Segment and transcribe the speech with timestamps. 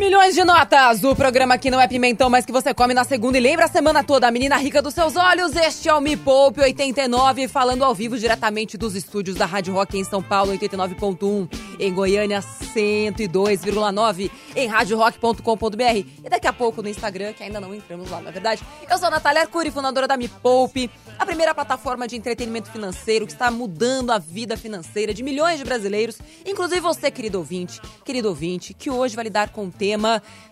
[0.00, 3.04] O Milhões de Notas, o programa que não é pimentão, mas que você come na
[3.04, 5.54] segunda e lembra a semana toda a menina rica dos seus olhos.
[5.54, 9.98] Este é o Me Poupe 89, falando ao vivo diretamente dos estúdios da Rádio Rock
[9.98, 15.82] em São Paulo, 89.1, em Goiânia, 102,9, em radiorock.com.br
[16.24, 18.62] e daqui a pouco no Instagram, que ainda não entramos lá, na verdade.
[18.90, 23.26] Eu sou a Natália Arcuri, fundadora da Me Poupe, a primeira plataforma de entretenimento financeiro
[23.26, 28.28] que está mudando a vida financeira de milhões de brasileiros, inclusive você, querido ouvinte, querido
[28.28, 29.89] ouvinte, que hoje vai lidar com um tema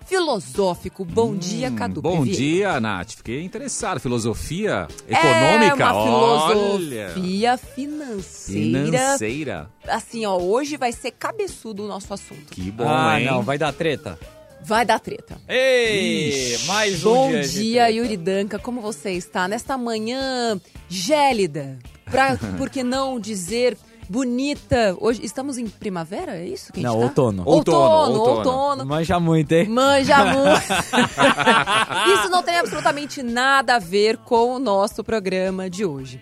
[0.07, 1.05] filosófico.
[1.05, 2.01] Bom dia, Cadu.
[2.01, 3.13] Hum, Bom dia, Nath.
[3.17, 4.01] Fiquei interessado.
[4.01, 5.93] Filosofia É econômica?
[5.93, 7.11] uma Olha.
[7.11, 8.85] filosofia financeira.
[8.87, 9.71] Financeira.
[9.87, 12.47] Assim, ó, hoje vai ser cabeçudo o nosso assunto.
[12.53, 13.27] Que bom, ah, hein?
[13.27, 14.19] não, vai dar treta.
[14.65, 15.39] Vai dar treta.
[15.49, 16.67] Ei, Ixi.
[16.67, 17.43] mais um Bom dia.
[17.43, 17.91] de dia, treta.
[17.99, 18.59] Yuri Danca.
[18.59, 21.79] Como você está nesta manhã gélida?
[22.11, 23.77] Pra, por que não dizer
[24.09, 24.97] bonita?
[25.01, 27.05] Hoje estamos em primavera, é isso que a gente Não, tá?
[27.07, 27.43] outono.
[27.47, 28.51] Outono, Outono, outono.
[28.59, 28.87] outono.
[28.87, 29.69] Manja muito, hein?
[29.69, 30.69] Manja muito.
[32.21, 36.21] Isso não tem absolutamente nada a ver com o nosso programa de hoje.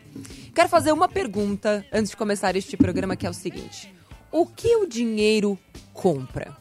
[0.55, 3.93] Quero fazer uma pergunta antes de começar este programa, que é o seguinte:
[4.33, 5.59] O que o dinheiro
[5.93, 6.57] compra?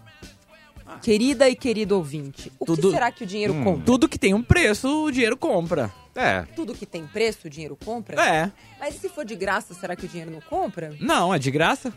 [1.02, 3.84] Querida e querido ouvinte, o que Tudo- será que o dinheiro compra?
[3.86, 5.92] Tudo que tem um preço, o dinheiro compra.
[6.16, 6.44] É.
[6.56, 8.22] Tudo que tem preço, o dinheiro compra?
[8.22, 8.52] É.
[8.80, 10.96] Mas e se for de graça, será que o dinheiro não compra?
[11.00, 11.94] Não, é de graça.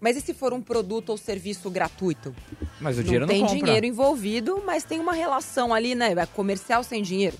[0.00, 2.34] Mas e se for um produto ou serviço gratuito?
[2.80, 3.56] Mas o dinheiro não, tem compra.
[3.58, 6.12] dinheiro envolvido, mas tem uma relação ali, né?
[6.12, 7.36] É comercial sem dinheiro.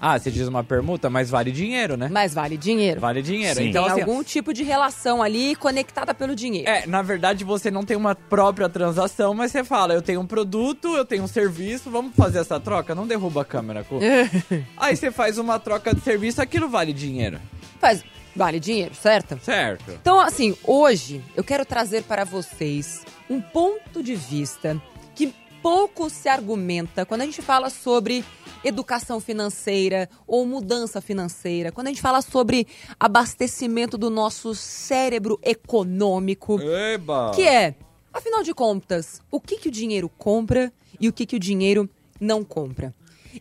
[0.00, 2.08] Ah, você diz uma permuta, mas vale dinheiro, né?
[2.10, 3.00] Mas vale dinheiro.
[3.00, 3.58] Vale dinheiro.
[3.58, 3.68] Sim.
[3.68, 6.68] Então, tem assim, algum tipo de relação ali conectada pelo dinheiro.
[6.68, 10.26] É, na verdade você não tem uma própria transação, mas você fala, eu tenho um
[10.26, 12.94] produto, eu tenho um serviço, vamos fazer essa troca?
[12.94, 13.98] Não derruba a câmera, Cu.
[14.76, 17.40] Aí você faz uma troca de serviço, aquilo vale dinheiro.
[17.80, 18.04] Faz,
[18.34, 19.38] vale dinheiro, certo?
[19.42, 19.90] Certo.
[19.90, 24.80] Então, assim, hoje eu quero trazer para vocês um ponto de vista
[25.14, 28.24] que pouco se argumenta quando a gente fala sobre
[28.64, 32.66] educação financeira ou mudança financeira, quando a gente fala sobre
[32.98, 36.60] abastecimento do nosso cérebro econômico.
[36.60, 37.32] Eba!
[37.34, 37.74] Que é,
[38.12, 41.88] afinal de contas, o que, que o dinheiro compra e o que, que o dinheiro
[42.20, 42.94] não compra.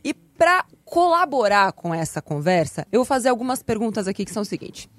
[0.04, 4.46] E para colaborar com essa conversa, eu vou fazer algumas perguntas aqui que são o
[4.46, 4.90] seguinte.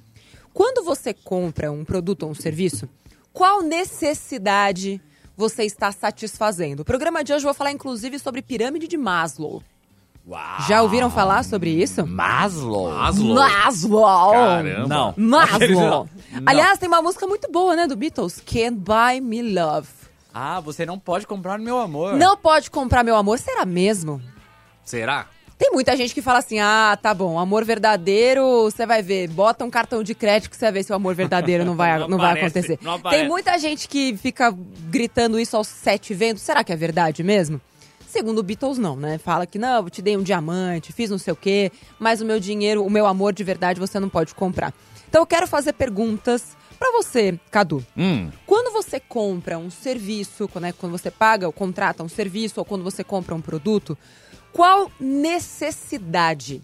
[0.53, 2.89] Quando você compra um produto ou um serviço,
[3.33, 5.01] qual necessidade
[5.37, 6.81] você está satisfazendo?
[6.81, 9.63] O programa de hoje eu vou falar inclusive sobre pirâmide de Maslow.
[10.69, 12.07] Já ouviram falar sobre isso?
[12.07, 12.91] Maslow?
[12.93, 13.35] Maslow.
[13.35, 14.33] Maslow!
[14.33, 14.87] Caramba.
[14.87, 15.15] Não.
[15.17, 16.09] Maslow!
[16.33, 16.43] Não.
[16.47, 19.89] Aliás, tem uma música muito boa, né, do Beatles, Can't Buy Me Love.
[20.35, 22.15] Ah, você não pode comprar meu amor.
[22.15, 24.21] Não pode comprar meu amor, será mesmo?
[24.85, 25.27] Será?
[25.59, 29.65] Tem muita gente que fala assim: ah, tá bom, amor verdadeiro, você vai ver, bota
[29.65, 32.07] um cartão de crédito que você vai ver se o amor verdadeiro não vai, não
[32.09, 32.79] Não vai aparece, acontecer.
[32.81, 33.01] não.
[33.01, 34.55] Tem muita gente que fica
[34.89, 36.43] gritando isso aos sete ventos.
[36.45, 37.61] Será que é verdade mesmo?
[38.09, 39.19] Segundo o Beatles, não, né?
[39.19, 42.25] Fala que não, eu te dei um diamante, fiz não sei o quê, mas o
[42.25, 44.73] meu dinheiro, o meu amor de verdade você não pode comprar.
[45.09, 47.85] Então eu quero fazer perguntas pra você, Cadu.
[47.97, 48.31] Hum.
[48.47, 52.65] Quando você compra um serviço, quando, é- quando você paga ou contrata um serviço, ou
[52.65, 53.97] quando você compra um produto,
[54.53, 56.63] qual necessidade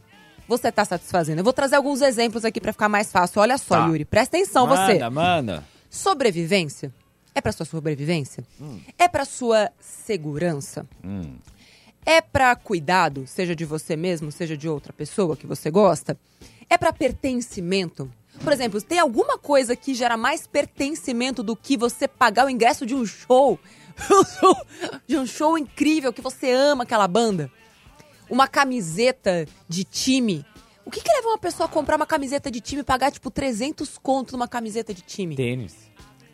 [0.49, 1.39] você está satisfazendo?
[1.41, 3.41] Eu vou trazer alguns exemplos aqui para ficar mais fácil.
[3.41, 3.87] Olha só, Tá.
[3.87, 4.95] Yuri, presta atenção você.
[4.95, 5.65] Manda, manda.
[5.91, 6.93] Sobrevivência?
[7.35, 8.45] É para sua sobrevivência?
[8.99, 10.87] É para sua segurança?
[11.05, 11.37] Hum.
[12.07, 16.19] É para cuidado, seja de você mesmo, seja de outra pessoa que você gosta?
[16.69, 18.11] É para pertencimento?
[18.43, 22.85] Por exemplo, tem alguma coisa que gera mais pertencimento do que você pagar o ingresso
[22.85, 23.59] de um show?
[24.11, 24.67] Um show-
[25.07, 27.51] de um show incrível que você ama aquela banda?
[28.29, 30.45] Uma camiseta de time?
[30.85, 33.31] O que, que leva uma pessoa a comprar uma camiseta de time e pagar tipo
[33.31, 35.35] 300 conto numa camiseta de time?
[35.37, 35.75] Tênis.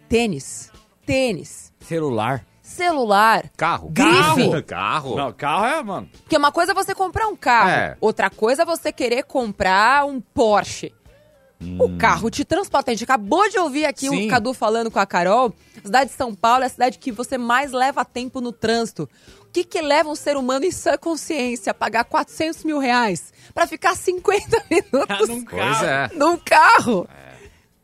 [0.09, 0.72] Tênis,
[1.10, 2.44] tênis, Celular.
[2.62, 3.91] celular, Carro.
[3.91, 4.62] Grife.
[4.62, 5.16] Carro.
[5.16, 6.09] Não, carro é, mano.
[6.22, 7.97] Porque uma coisa é você comprar um carro, É.
[8.00, 10.92] outra coisa é você querer comprar um Porsche.
[11.78, 12.91] O carro te transporta.
[12.91, 14.24] A gente acabou de ouvir aqui Sim.
[14.27, 15.53] o Cadu falando com a Carol.
[15.77, 19.07] A cidade de São Paulo é a cidade que você mais leva tempo no trânsito.
[19.42, 23.30] O que, que leva um ser humano em sã consciência a pagar 400 mil reais
[23.53, 26.09] pra ficar 50 minutos Num Pois é.
[26.15, 27.07] num carro?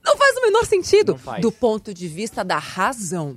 [0.07, 1.21] Não faz o menor sentido.
[1.41, 3.37] Do ponto de vista da razão,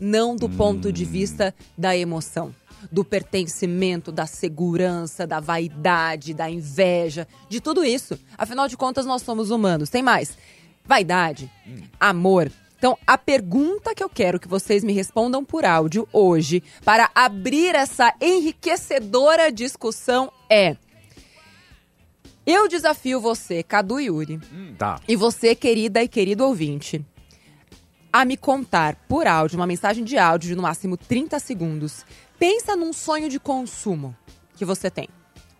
[0.00, 2.54] não do ponto de vista da emoção.
[2.90, 8.18] Do pertencimento, da segurança, da vaidade, da inveja, de tudo isso.
[8.38, 9.90] Afinal de contas, nós somos humanos.
[9.90, 10.38] Tem mais.
[10.84, 11.50] Vaidade,
[12.00, 12.50] amor.
[12.78, 17.74] Então, a pergunta que eu quero que vocês me respondam por áudio hoje, para abrir
[17.74, 20.76] essa enriquecedora discussão, é:
[22.50, 24.40] Eu desafio você, Cadu Yuri,
[24.78, 24.98] Tá.
[25.06, 27.04] e você, querida e querido ouvinte,
[28.10, 32.06] a me contar por áudio, uma mensagem de áudio de no máximo 30 segundos.
[32.38, 34.16] Pensa num sonho de consumo
[34.56, 35.10] que você tem.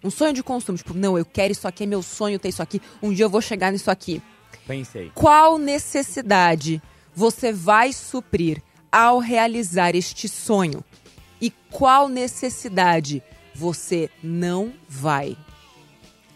[0.03, 2.63] Um sonho de consumo, tipo, não, eu quero isso aqui, é meu sonho ter isso
[2.63, 4.23] aqui, um dia eu vou chegar nisso aqui.
[4.67, 5.13] Pensei.
[5.15, 6.81] Qual necessidade
[7.15, 10.83] você vai suprir ao realizar este sonho?
[11.39, 13.23] E qual necessidade
[13.55, 15.37] você não vai?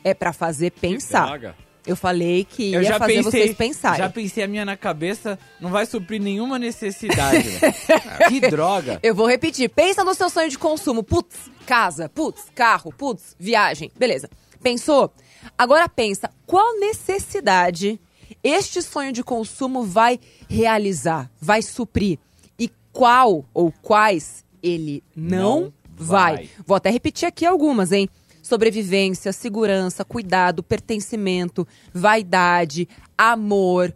[0.04, 1.26] É pra fazer pensar.
[1.26, 1.54] Droga.
[1.84, 3.98] Eu falei que Eu ia já fazer pensei, vocês pensarem.
[3.98, 7.38] já pensei a minha na cabeça, não vai suprir nenhuma necessidade.
[7.42, 7.74] velho.
[8.30, 9.00] que droga.
[9.02, 9.68] Eu vou repetir.
[9.68, 11.02] Pensa no seu sonho de consumo.
[11.02, 12.08] Putz, casa.
[12.08, 12.92] Putz, carro.
[12.96, 13.90] Putz, viagem.
[13.98, 14.30] Beleza.
[14.62, 15.12] Pensou?
[15.58, 17.98] Agora pensa, qual necessidade
[18.44, 22.18] este sonho de consumo vai realizar, vai suprir?
[22.56, 26.34] E qual ou quais ele não, Não vai.
[26.36, 26.50] vai.
[26.64, 28.08] Vou até repetir aqui algumas, hein?
[28.42, 33.94] Sobrevivência, segurança, cuidado, pertencimento, vaidade, amor.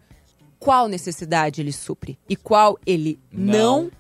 [0.59, 2.19] Qual necessidade ele supre?
[2.29, 3.91] E qual ele não, Não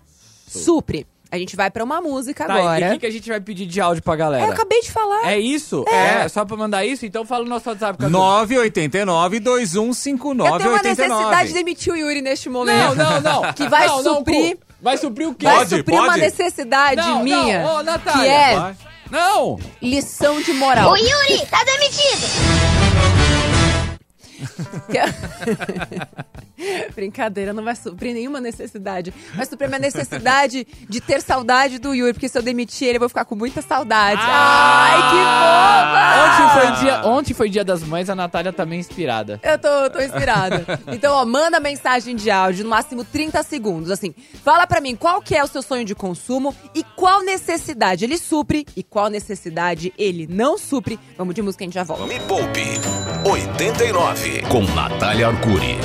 [0.46, 1.06] supre?
[1.30, 2.90] A gente vai pra uma música Tá, e o agora.
[2.92, 4.44] que, que a gente vai pedir de áudio pra galera?
[4.44, 5.26] É, eu acabei de falar.
[5.30, 5.84] É isso?
[5.88, 6.28] É.
[6.28, 7.04] Só pra mandar isso?
[7.04, 7.98] Então fala no nosso WhatsApp.
[7.98, 8.10] Cadu.
[8.12, 9.62] 989 Eu tenho uma
[10.78, 12.94] 2159 necessidade de demitir o Yuri neste Não, momento.
[12.94, 13.52] não, não.
[13.52, 14.62] Que vai Não, não, suprir- Cu.
[14.80, 15.46] Vai suprir o quê?
[15.46, 16.20] Vai Pode, suprir uma pode?
[16.20, 17.66] necessidade Não, não, minha.
[17.70, 18.76] ô, Natália, que é vai.
[19.10, 19.58] Não!
[19.80, 20.90] lição de moral.
[20.92, 23.25] O Yuri tá demitido.
[26.94, 29.12] Brincadeira, não vai suprir nenhuma necessidade.
[29.34, 32.96] Vai suprir a minha necessidade de ter saudade do Yuri, porque se eu demitir ele,
[32.96, 34.20] eu vou ficar com muita saudade.
[34.24, 36.06] Ai, que boba!
[36.26, 39.40] Ontem foi, dia, ontem foi dia das mães, a Natália tá meio inspirada.
[39.42, 40.64] Eu tô, tô inspirada.
[40.88, 43.90] Então, ó, manda mensagem de áudio, no máximo 30 segundos.
[43.90, 48.04] Assim, fala pra mim qual que é o seu sonho de consumo e qual necessidade
[48.04, 50.98] ele supre e qual necessidade ele não supre.
[51.18, 52.06] Vamos de música, a gente já volta.
[52.06, 52.62] Me Poupe
[53.24, 55.78] 89 com Natália Arcuri.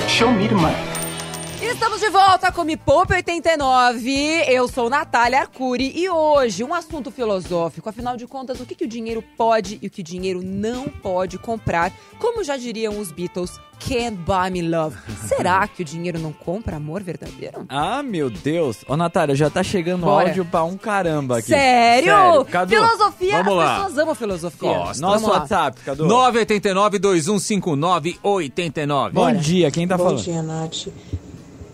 [1.62, 4.44] Estamos de volta com Me Poupe 89.
[4.48, 7.88] Eu sou Natália Arcuri e hoje um assunto filosófico.
[7.88, 10.88] Afinal de contas, o que, que o dinheiro pode e o que o dinheiro não
[10.88, 11.92] pode comprar?
[12.20, 14.98] Como já diriam os Beatles, can't buy me love.
[15.28, 17.66] Será que o dinheiro não compra amor verdadeiro?
[17.70, 18.84] Ah, meu Deus.
[18.88, 20.28] Ô, Natália, já tá chegando Bora.
[20.30, 21.50] áudio pra um caramba aqui.
[21.50, 22.44] Sério?
[22.46, 23.76] Cadu, filosofia, vamos as lá.
[23.76, 24.74] pessoas amam filosofia.
[24.74, 25.02] Gosto.
[25.02, 25.40] Nosso Vamos lá.
[25.42, 26.08] WhatsApp, Cadu.
[26.08, 29.14] 989 2159 89.
[29.14, 30.24] Bom dia, quem tá Bom falando?
[30.24, 30.88] dia, Nath.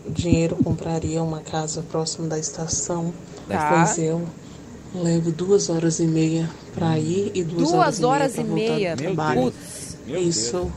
[0.08, 3.14] O dinheiro compraria uma casa próximo da estação,
[3.48, 3.70] Tá.
[3.86, 4.26] pois eu
[4.96, 8.96] levo duas horas e meia para ir e duas, Duas horas, horas e meia.
[8.96, 9.54] para voltar do trabalho.
[10.08, 10.72] Isso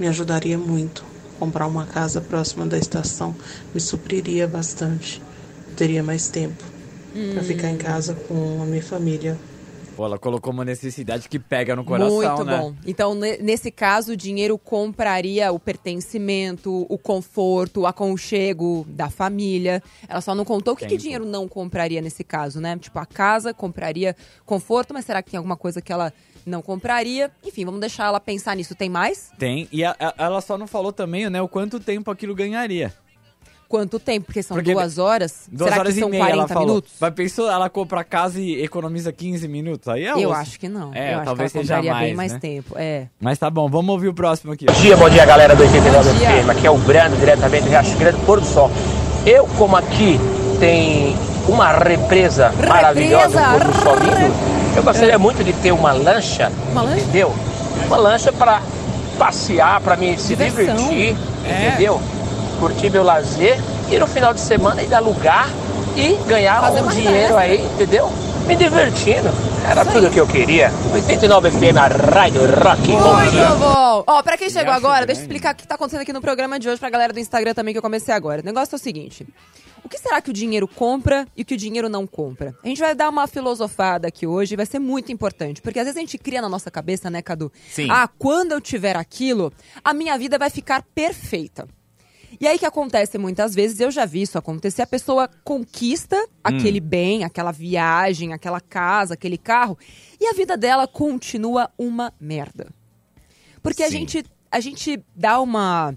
[0.00, 1.04] me ajudaria muito.
[1.38, 3.34] Comprar uma casa próxima da estação
[3.74, 5.22] me supriria bastante.
[5.76, 6.64] Teria mais tempo
[7.34, 9.38] para ficar em casa com a minha família.
[9.96, 12.58] Pô, ela colocou uma necessidade que pega no coração, Muito né?
[12.58, 12.74] bom.
[12.86, 19.82] Então, ne- nesse caso, o dinheiro compraria o pertencimento, o conforto, o aconchego da família.
[20.08, 22.76] Ela só não contou o que, que dinheiro não compraria nesse caso, né?
[22.78, 24.14] Tipo, a casa compraria
[24.44, 26.12] conforto, mas será que tem alguma coisa que ela
[26.44, 27.30] não compraria?
[27.44, 28.74] Enfim, vamos deixar ela pensar nisso.
[28.74, 29.30] Tem mais?
[29.38, 29.66] Tem.
[29.72, 32.92] E a- a- ela só não falou também, né, o quanto tempo aquilo ganharia.
[33.68, 34.26] Quanto tempo?
[34.26, 35.48] Porque são Porque duas horas?
[35.50, 36.68] Duas será horas que são e meia, 40 ela falou.
[36.68, 36.92] minutos?
[37.00, 39.88] Vai pensou, ela compra a casa e economiza 15 minutos.
[39.88, 40.40] Aí é Eu osso.
[40.40, 40.94] acho que não.
[40.94, 42.38] É, Eu acho talvez que ela seja mais, bem mais né?
[42.38, 42.74] tempo.
[42.78, 43.06] É.
[43.20, 44.66] Mas tá bom, vamos ouvir o próximo aqui.
[44.66, 46.28] Bom dia, bom dia galera do 89 Bom dia.
[46.44, 48.70] FM, aqui é o Brando, diretamente do Riacho Grande, Pôr do Sol.
[49.26, 50.20] Eu, como aqui
[50.60, 51.16] tem
[51.48, 54.34] uma represa, maravilhosa, um pôr do sol lindo,
[54.76, 57.00] eu gostaria muito de ter uma lancha, Uma lancha?
[57.02, 57.34] entendeu?
[57.86, 58.62] Uma lancha para
[59.18, 60.76] passear, para me se Diversão.
[60.76, 61.68] divertir, É.
[61.68, 62.00] entendeu?
[62.58, 63.58] Curtir meu lazer
[63.90, 65.48] e no final de semana ir alugar
[65.96, 67.38] e ganhar Fazer um dinheiro festa.
[67.38, 68.10] aí, entendeu?
[68.46, 69.28] Me divertindo.
[69.68, 70.70] Era tudo o que eu queria.
[70.92, 72.88] 89 FM, a Rádio Rock.
[72.88, 74.04] Muito bom!
[74.06, 75.06] Ó, pra quem chegou agora, Grande.
[75.06, 77.18] deixa eu explicar o que tá acontecendo aqui no programa de hoje pra galera do
[77.18, 78.42] Instagram também, que eu comecei agora.
[78.42, 79.26] O negócio é o seguinte.
[79.82, 82.54] O que será que o dinheiro compra e o que o dinheiro não compra?
[82.62, 85.60] A gente vai dar uma filosofada aqui hoje e vai ser muito importante.
[85.60, 87.50] Porque às vezes a gente cria na nossa cabeça, né, Cadu?
[87.70, 87.88] Sim.
[87.90, 89.52] Ah, quando eu tiver aquilo,
[89.84, 91.66] a minha vida vai ficar perfeita.
[92.40, 96.80] E aí que acontece muitas vezes, eu já vi isso acontecer, a pessoa conquista aquele
[96.80, 99.78] bem, aquela viagem, aquela casa, aquele carro,
[100.20, 102.68] e a vida dela continua uma merda.
[103.62, 105.96] Porque a gente, a gente dá uma.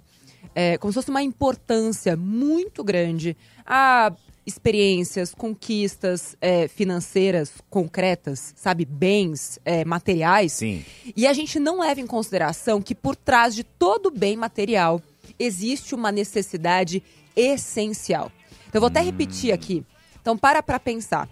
[0.55, 4.11] é, como se fosse uma importância muito grande a
[4.49, 8.83] experiências, conquistas é, financeiras concretas, sabe?
[8.83, 10.53] Bens, é, materiais.
[10.53, 10.83] Sim.
[11.15, 14.99] E a gente não leva em consideração que por trás de todo bem material
[15.39, 17.01] existe uma necessidade
[17.35, 18.31] essencial.
[18.67, 19.83] Então, eu vou até repetir aqui.
[20.21, 21.29] Então, para para pensar.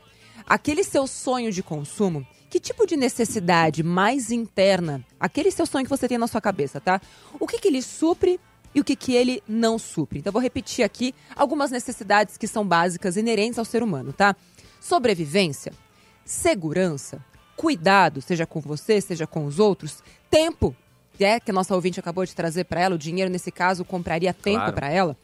[0.47, 5.89] Aquele seu sonho de consumo Que tipo de necessidade mais interna, aquele seu sonho que
[5.89, 7.01] você tem na sua cabeça, tá?
[7.37, 8.39] O que, que ele supre
[8.73, 10.19] e o que, que ele não supre?
[10.19, 14.33] Então, vou repetir aqui algumas necessidades que são básicas inerentes ao ser humano, tá?
[14.79, 15.73] Sobrevivência,
[16.23, 17.23] segurança,
[17.57, 20.73] cuidado, seja com você, seja com os outros, tempo,
[21.23, 24.33] é que a nossa ouvinte acabou de trazer para ela, o dinheiro nesse caso compraria
[24.33, 24.73] tempo Claro.
[24.73, 25.17] para ela.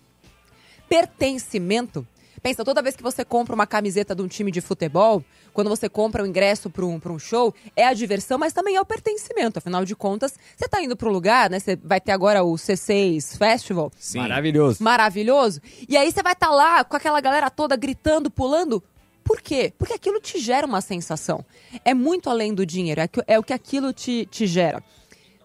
[0.90, 2.06] Pertencimento.
[2.42, 5.24] Pensa, toda vez que você compra uma camiseta de um time de futebol,
[5.54, 8.76] quando você compra o ingresso para um, pra um show, é a diversão, mas também
[8.76, 9.60] é o pertencimento.
[9.60, 11.58] Afinal de contas, você tá indo para um lugar, né?
[11.60, 14.18] Você vai ter agora o C6 Festival, Sim.
[14.20, 14.84] Maravilhoso.
[14.84, 15.62] maravilhoso.
[15.88, 18.84] E aí você vai estar lá com aquela galera toda gritando, pulando.
[19.24, 19.72] Por quê?
[19.78, 21.46] Porque aquilo te gera uma sensação.
[21.86, 24.84] É muito além do dinheiro, é, que- é o que aquilo te, te gera.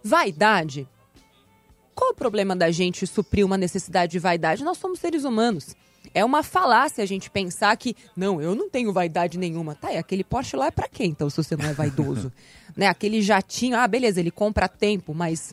[0.09, 0.89] Vaidade.
[1.95, 4.65] Qual o problema da gente suprir uma necessidade de vaidade?
[4.65, 5.77] Nós somos seres humanos.
[6.15, 9.75] É uma falácia a gente pensar que, não, eu não tenho vaidade nenhuma.
[9.75, 12.33] Tá, e aquele Porsche lá é pra quê, então, se você não é vaidoso?
[12.75, 12.87] né?
[12.87, 15.53] Aquele jatinho, ah, beleza, ele compra a tempo, mas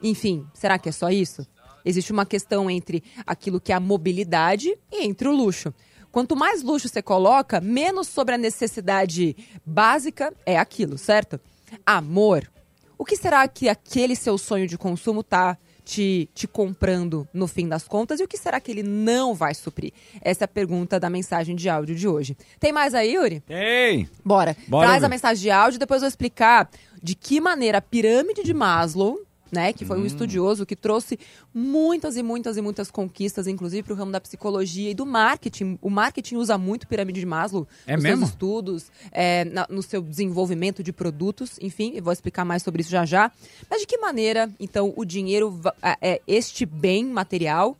[0.00, 1.44] enfim, será que é só isso?
[1.84, 5.74] Existe uma questão entre aquilo que é a mobilidade e entre o luxo.
[6.12, 9.34] Quanto mais luxo você coloca, menos sobre a necessidade
[9.66, 11.40] básica é aquilo, certo?
[11.84, 12.48] Amor.
[12.96, 17.68] O que será que aquele seu sonho de consumo tá te, te comprando no fim
[17.68, 19.92] das contas e o que será que ele não vai suprir?
[20.22, 22.36] Essa é a pergunta da mensagem de áudio de hoje.
[22.58, 23.42] Tem mais aí, Yuri?
[23.48, 24.08] Ei!
[24.24, 24.56] Bora.
[24.66, 26.70] Bora Traz a mensagem de áudio, depois eu vou explicar
[27.02, 29.20] de que maneira a pirâmide de Maslow,
[29.54, 29.88] né, que Hum.
[29.88, 31.18] foi um estudioso que trouxe
[31.54, 35.78] muitas e muitas e muitas conquistas, inclusive para o ramo da psicologia e do marketing.
[35.80, 38.18] O marketing usa muito pirâmide de Maslow É nos mesmo?
[38.18, 42.82] seus estudos, é, na- no seu desenvolvimento de produtos, enfim, eu vou explicar mais sobre
[42.82, 43.30] isso já já.
[43.70, 47.76] Mas de que maneira, então, o dinheiro, va- é, este bem material,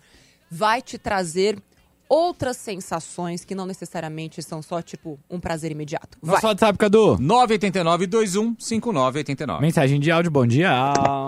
[0.50, 1.58] vai te trazer
[2.08, 6.18] outras sensações que não necessariamente são só, tipo, um prazer imediato.
[6.22, 6.34] Vai.
[6.34, 7.16] Nosso WhatsApp, Cadu.
[7.18, 9.60] 989-21-5989.
[9.60, 10.70] Mensagem de áudio, bom dia.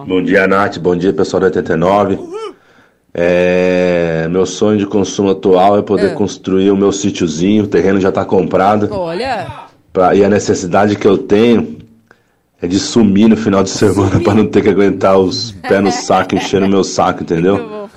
[0.07, 0.79] Bom dia, Nath.
[0.79, 2.19] Bom dia, pessoal da 89.
[3.19, 6.15] É, meu sonho de consumo atual é poder É.
[6.15, 7.65] construir o meu sítiozinho.
[7.65, 8.89] O terreno já está comprado.
[8.93, 11.79] Olha, Pra- e a necessidade que eu tenho
[12.61, 15.91] é de sumir no final de semana para não ter que aguentar os pés no
[15.91, 17.89] saco, enchendo o meu saco, entendeu?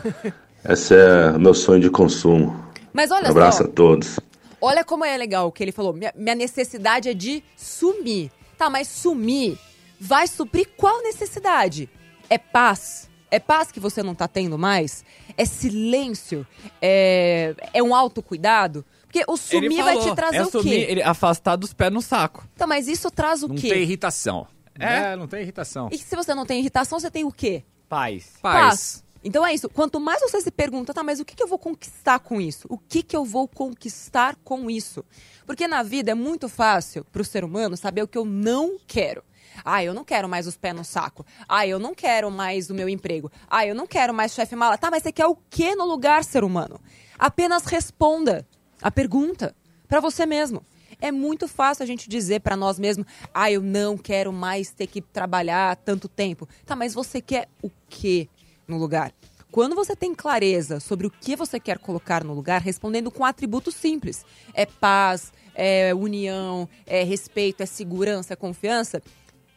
[0.67, 2.55] Esse é o meu sonho de consumo.
[2.99, 4.19] Mas Um olha abraço só, a todos.
[4.61, 5.93] olha como é legal o que ele falou.
[5.93, 8.29] Minha, minha necessidade é de sumir.
[8.57, 9.57] Tá, mas sumir
[9.99, 11.89] vai suprir qual necessidade?
[12.29, 13.09] É paz?
[13.31, 15.05] É paz que você não tá tendo mais?
[15.37, 16.45] É silêncio?
[16.81, 18.83] É, é um autocuidado?
[19.03, 20.91] Porque o sumir Ele vai falou, te trazer é o sumir, quê?
[20.91, 22.45] Ele afastar dos pés no saco.
[22.57, 23.69] Tá, mas isso traz o Não quê?
[23.69, 24.45] tem irritação.
[24.77, 25.89] É, não tem irritação.
[25.91, 27.63] E se você não tem irritação, você tem o quê?
[27.87, 28.33] Paz.
[28.41, 29.03] Paz.
[29.23, 29.69] Então é isso.
[29.69, 32.67] Quanto mais você se pergunta, tá, mas o que, que eu vou conquistar com isso?
[32.69, 35.03] O que, que eu vou conquistar com isso?
[35.45, 39.23] Porque na vida é muito fácil pro ser humano saber o que eu não quero.
[39.65, 41.25] Ah, eu não quero mais os pés no saco.
[41.47, 43.31] Ah, eu não quero mais o meu emprego.
[43.49, 44.77] Ah, eu não quero mais chefe mala.
[44.77, 46.79] Tá, mas você quer o que no lugar, ser humano?
[47.17, 48.47] Apenas responda
[48.81, 49.55] a pergunta
[49.87, 50.63] para você mesmo.
[51.01, 54.87] É muito fácil a gente dizer para nós mesmos: "Ah, eu não quero mais ter
[54.87, 56.47] que trabalhar tanto tempo".
[56.65, 58.29] Tá, mas você quer o quê
[58.69, 59.11] no lugar?
[59.51, 63.73] Quando você tem clareza sobre o que você quer colocar no lugar, respondendo com atributos
[63.73, 64.23] simples,
[64.53, 69.01] é paz, é união, é respeito, é segurança, é confiança,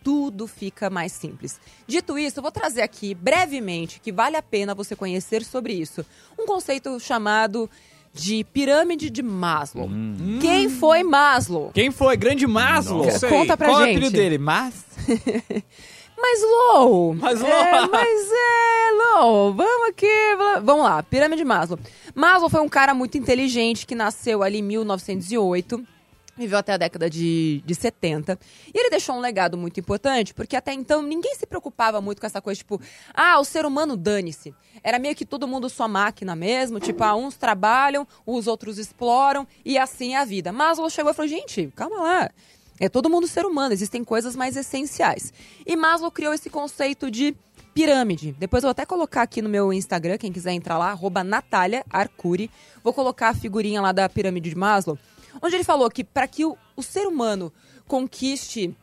[0.02, 1.60] tudo fica mais simples.
[1.86, 6.04] Dito isso, eu vou trazer aqui brevemente, que vale a pena você conhecer sobre isso,
[6.38, 7.68] um conceito chamado
[8.14, 9.88] de pirâmide de Maslow.
[10.40, 11.70] Quem foi Maslow?
[11.72, 12.16] Quem foi?
[12.16, 13.06] Grande Maslow.
[13.28, 13.96] Conta pra Qual é o gente.
[13.96, 14.38] apelido dele?
[14.38, 14.84] Mas?
[16.22, 17.14] Maslow.
[17.14, 17.50] Maslow.
[17.50, 19.52] É, mas é, Low.
[19.54, 20.06] Vamos aqui.
[20.62, 21.78] Vamos lá, pirâmide de Maslow.
[22.14, 25.84] Maslow foi um cara muito inteligente que nasceu ali em 1908.
[26.34, 28.38] Viveu até a década de, de 70.
[28.72, 32.26] E ele deixou um legado muito importante, porque até então ninguém se preocupava muito com
[32.26, 32.80] essa coisa, tipo,
[33.12, 34.54] ah, o ser humano dane-se.
[34.82, 39.46] Era meio que todo mundo sua máquina mesmo, tipo, ah, uns trabalham, os outros exploram,
[39.62, 40.52] e assim é a vida.
[40.52, 42.30] Maslow chegou e falou, gente, calma lá.
[42.82, 45.32] É todo mundo ser humano, existem coisas mais essenciais.
[45.64, 47.32] E Maslow criou esse conceito de
[47.72, 48.34] pirâmide.
[48.36, 51.84] Depois eu vou até colocar aqui no meu Instagram, quem quiser entrar lá, arroba Natália
[51.88, 52.50] Arcuri.
[52.82, 54.98] Vou colocar a figurinha lá da pirâmide de Maslow,
[55.40, 57.52] onde ele falou que para que o, o ser humano
[57.86, 58.76] conquiste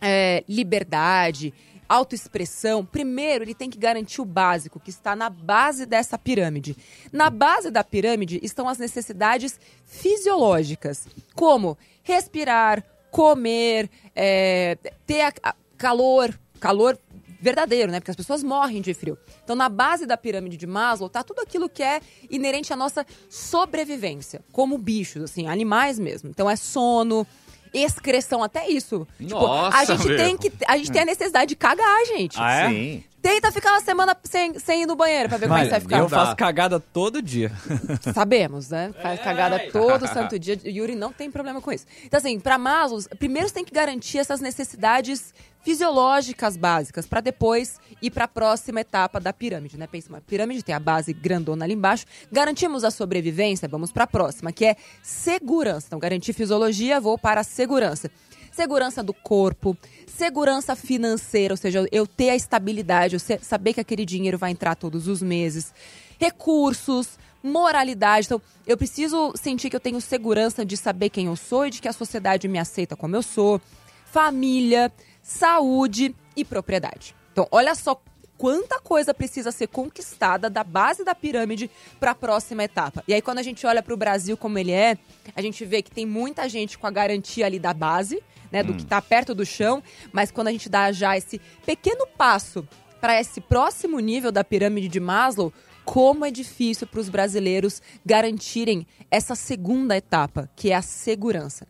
[0.00, 1.52] é, liberdade,
[1.88, 6.76] autoexpressão, primeiro ele tem que garantir o básico, que está na base dessa pirâmide.
[7.12, 14.76] Na base da pirâmide estão as necessidades fisiológicas, como respirar, comer, é,
[15.06, 16.98] ter a- a- calor, calor
[17.40, 18.00] verdadeiro, né?
[18.00, 19.16] Porque as pessoas morrem de frio.
[19.42, 22.00] Então, na base da pirâmide de Maslow, tá tudo aquilo que é
[22.30, 26.28] inerente à nossa sobrevivência, como bichos, assim, animais mesmo.
[26.28, 27.26] Então, é sono,
[27.72, 29.06] excreção, até isso.
[29.18, 30.16] tipo, Nossa, a gente meu.
[30.16, 30.52] tem que.
[30.66, 32.36] A gente tem a necessidade de cagar, gente.
[32.40, 32.68] Ah, é?
[32.68, 33.04] Sim.
[33.22, 35.82] Tenta ficar uma semana sem, sem ir no banheiro pra ver como é que Mas
[35.82, 36.24] você vai eu ficar.
[36.24, 37.52] faço cagada todo dia.
[38.14, 38.94] Sabemos, né?
[39.02, 40.58] Faz cagada todo santo dia.
[40.64, 41.84] Yuri não tem problema com isso.
[42.04, 47.78] Então, assim, pra Maslow, primeiro você tem que garantir essas necessidades fisiológicas básicas, pra depois
[48.00, 49.86] ir pra próxima etapa da pirâmide, né?
[49.86, 52.06] Pensa, uma pirâmide tem a base grandona ali embaixo.
[52.32, 55.86] Garantimos a sobrevivência, vamos pra próxima, que é segurança.
[55.88, 58.10] Então, garantir fisiologia, vou para a segurança.
[58.52, 59.76] Segurança do corpo,
[60.06, 64.74] segurança financeira, ou seja, eu ter a estabilidade, eu saber que aquele dinheiro vai entrar
[64.74, 65.72] todos os meses.
[66.18, 68.26] Recursos, moralidade.
[68.26, 71.80] Então, eu preciso sentir que eu tenho segurança de saber quem eu sou e de
[71.80, 73.60] que a sociedade me aceita como eu sou.
[74.06, 74.92] Família,
[75.30, 77.14] saúde e propriedade.
[77.32, 78.00] Então, olha só
[78.36, 81.70] quanta coisa precisa ser conquistada da base da pirâmide
[82.00, 83.04] para a próxima etapa.
[83.06, 84.98] E aí, quando a gente olha para o Brasil como ele é,
[85.36, 88.20] a gente vê que tem muita gente com a garantia ali da base,
[88.50, 89.82] né, do que está perto do chão,
[90.12, 92.66] mas quando a gente dá já esse pequeno passo
[93.00, 95.52] para esse próximo nível da pirâmide de Maslow,
[95.84, 101.66] como é difícil para os brasileiros garantirem essa segunda etapa, que é a segurança.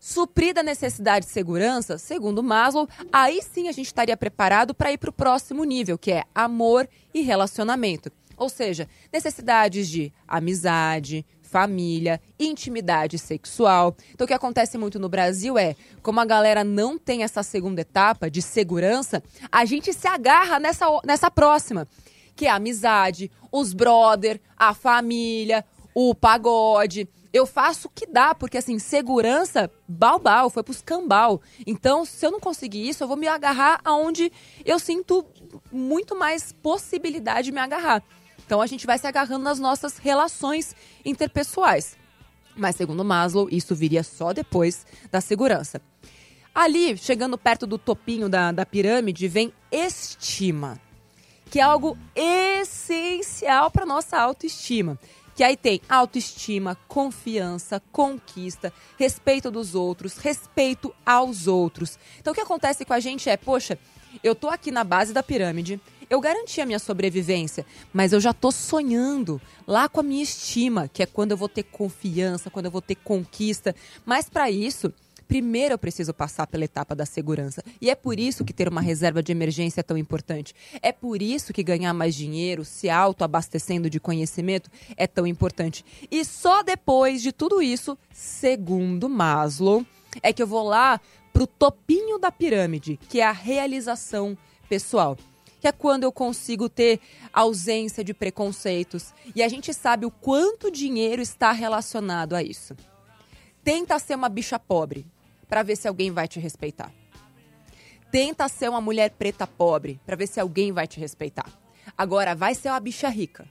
[0.00, 4.98] Suprida a necessidade de segurança, segundo Maslow, aí sim a gente estaria preparado para ir
[4.98, 8.10] para o próximo nível, que é amor e relacionamento.
[8.36, 13.96] Ou seja, necessidades de amizade, família, intimidade sexual.
[14.12, 17.80] Então, o que acontece muito no Brasil é, como a galera não tem essa segunda
[17.80, 21.88] etapa de segurança, a gente se agarra nessa, nessa próxima,
[22.36, 25.64] que é a amizade, os brother, a família,
[25.94, 27.08] o pagode.
[27.32, 31.40] Eu faço o que dá, porque assim, segurança, balbal, foi pros cambal.
[31.66, 34.32] Então, se eu não conseguir isso, eu vou me agarrar aonde
[34.64, 35.26] eu sinto
[35.70, 38.02] muito mais possibilidade de me agarrar.
[38.46, 41.96] Então, a gente vai se agarrando nas nossas relações interpessoais.
[42.56, 45.82] Mas, segundo Maslow, isso viria só depois da segurança.
[46.54, 50.80] Ali, chegando perto do topinho da, da pirâmide, vem estima
[51.50, 54.98] que é algo essencial para nossa autoestima.
[55.38, 61.96] Que aí tem autoestima, confiança, conquista, respeito dos outros, respeito aos outros.
[62.18, 63.78] Então o que acontece com a gente é, poxa,
[64.20, 68.32] eu tô aqui na base da pirâmide, eu garanti a minha sobrevivência, mas eu já
[68.32, 72.66] tô sonhando lá com a minha estima, que é quando eu vou ter confiança, quando
[72.66, 73.76] eu vou ter conquista.
[74.04, 74.92] Mas para isso,
[75.28, 77.62] Primeiro eu preciso passar pela etapa da segurança.
[77.82, 80.54] E é por isso que ter uma reserva de emergência é tão importante.
[80.80, 85.84] É por isso que ganhar mais dinheiro, se autoabastecendo de conhecimento, é tão importante.
[86.10, 89.84] E só depois de tudo isso, segundo Maslow,
[90.22, 90.98] é que eu vou lá
[91.30, 94.36] pro topinho da pirâmide, que é a realização
[94.66, 95.16] pessoal
[95.60, 97.00] que é quando eu consigo ter
[97.32, 99.12] ausência de preconceitos.
[99.34, 102.76] E a gente sabe o quanto dinheiro está relacionado a isso.
[103.64, 105.04] Tenta ser uma bicha pobre
[105.48, 106.92] para ver se alguém vai te respeitar.
[108.10, 111.50] Tenta ser uma mulher preta pobre para ver se alguém vai te respeitar.
[111.96, 113.46] Agora vai ser uma bicha rica.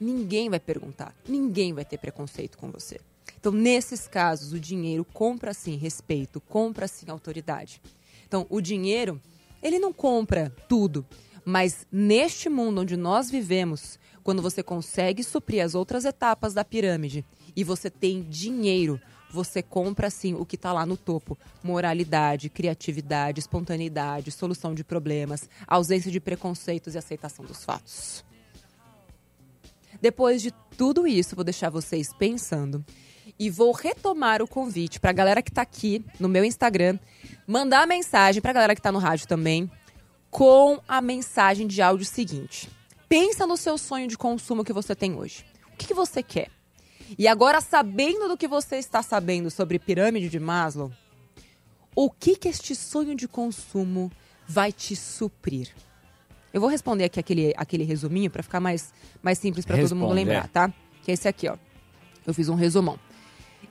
[0.00, 3.00] Ninguém vai perguntar, ninguém vai ter preconceito com você.
[3.38, 7.80] Então, nesses casos, o dinheiro compra sim respeito, compra sim autoridade.
[8.26, 9.20] Então, o dinheiro,
[9.62, 11.06] ele não compra tudo,
[11.44, 17.24] mas neste mundo onde nós vivemos, quando você consegue suprir as outras etapas da pirâmide
[17.54, 19.00] e você tem dinheiro,
[19.32, 25.48] você compra sim o que está lá no topo: moralidade, criatividade, espontaneidade, solução de problemas,
[25.66, 28.24] ausência de preconceitos e aceitação dos fatos.
[30.00, 32.84] Depois de tudo isso, vou deixar vocês pensando
[33.38, 36.98] e vou retomar o convite para a galera que está aqui no meu Instagram,
[37.46, 39.70] mandar a mensagem para a galera que está no rádio também,
[40.30, 42.68] com a mensagem de áudio seguinte:
[43.08, 45.44] pensa no seu sonho de consumo que você tem hoje.
[45.72, 46.50] O que, que você quer?
[47.18, 50.90] E agora, sabendo do que você está sabendo sobre pirâmide de Maslow,
[51.94, 54.10] o que, que este sonho de consumo
[54.46, 55.68] vai te suprir?
[56.52, 60.12] Eu vou responder aqui aquele, aquele resuminho para ficar mais, mais simples para todo mundo
[60.12, 60.48] lembrar, é.
[60.48, 60.72] tá?
[61.02, 61.56] Que é esse aqui, ó.
[62.26, 62.98] Eu fiz um resumão.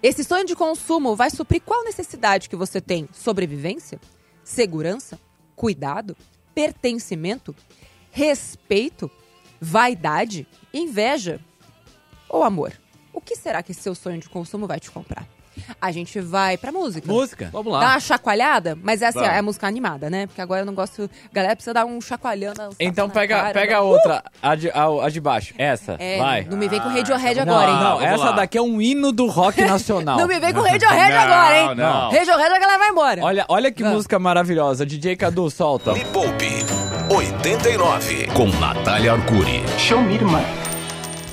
[0.02, 3.08] Esse sonho de consumo vai suprir qual necessidade que você tem?
[3.14, 4.00] Sobrevivência?
[4.44, 5.20] Segurança?
[5.56, 6.18] Cuidado?
[6.56, 7.56] Pertencimento?
[8.10, 9.12] Respeito?
[9.60, 10.48] Vaidade?
[10.74, 11.40] Inveja?
[12.28, 12.81] Ou amor?
[13.14, 15.26] O que será que esse seu sonho de consumo vai te comprar?
[15.82, 17.12] A gente vai pra música.
[17.12, 17.50] Música.
[17.52, 17.86] Vamos Dá lá.
[17.92, 19.36] uma chacoalhada, mas essa Vamos.
[19.36, 20.26] é a música animada, né?
[20.26, 21.10] Porque agora eu não gosto.
[21.32, 22.70] Galera precisa dar um chacoalhando.
[22.70, 25.54] uns Então na pega, cara, pega dá- a outra, a de, a, a de baixo.
[25.58, 26.46] Essa, É, vai.
[26.46, 27.78] não me vem com Radiohead vamos agora, lá.
[27.78, 27.84] hein?
[27.84, 28.32] Não, vamos essa lá.
[28.32, 30.18] daqui é um hino do rock nacional.
[30.18, 31.76] Não me vem com Radiohead Não, agora, hein?
[31.76, 32.10] não.
[32.12, 33.22] Radiohead a galera vai embora.
[33.24, 33.92] Olha, olha que Não.
[33.92, 34.86] música maravilhosa.
[34.86, 35.92] DJ Cadu, solta.
[35.94, 36.48] Me Poupe
[37.14, 39.62] 89 com Natália Arcuri.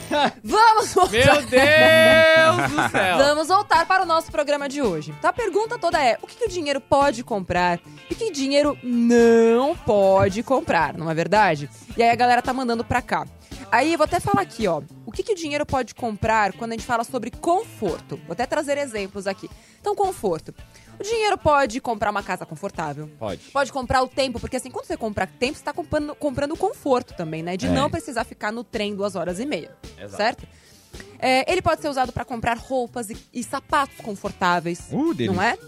[0.43, 1.13] Vamos voltar.
[1.13, 3.19] Meu Deus do céu!
[3.19, 5.15] Vamos voltar para o nosso programa de hoje.
[5.17, 7.79] Então a pergunta toda é: o que, que o dinheiro pode comprar
[8.11, 11.69] e o que o dinheiro não pode comprar, não é verdade?
[11.97, 13.27] E aí a galera tá mandando pra cá.
[13.71, 14.83] Aí eu vou até falar aqui, ó.
[15.05, 18.17] O que, que o dinheiro pode comprar quando a gente fala sobre conforto?
[18.27, 19.49] Vou até trazer exemplos aqui.
[19.81, 20.55] Então, conforto.
[20.99, 23.09] O dinheiro pode comprar uma casa confortável.
[23.19, 23.43] Pode.
[23.53, 27.15] Pode comprar o tempo, porque assim, quando você compra tempo, você tá comprando, comprando conforto
[27.15, 27.57] também, né?
[27.57, 27.71] De É.
[27.71, 29.77] não precisar ficar no trem duas horas e meia.
[29.99, 30.17] Exato.
[30.17, 30.49] Certo?
[31.19, 34.89] É, ele pode ser usado para comprar roupas e, e sapatos confortáveis.
[34.91, 35.35] Uh, delícia.
[35.35, 35.59] não é?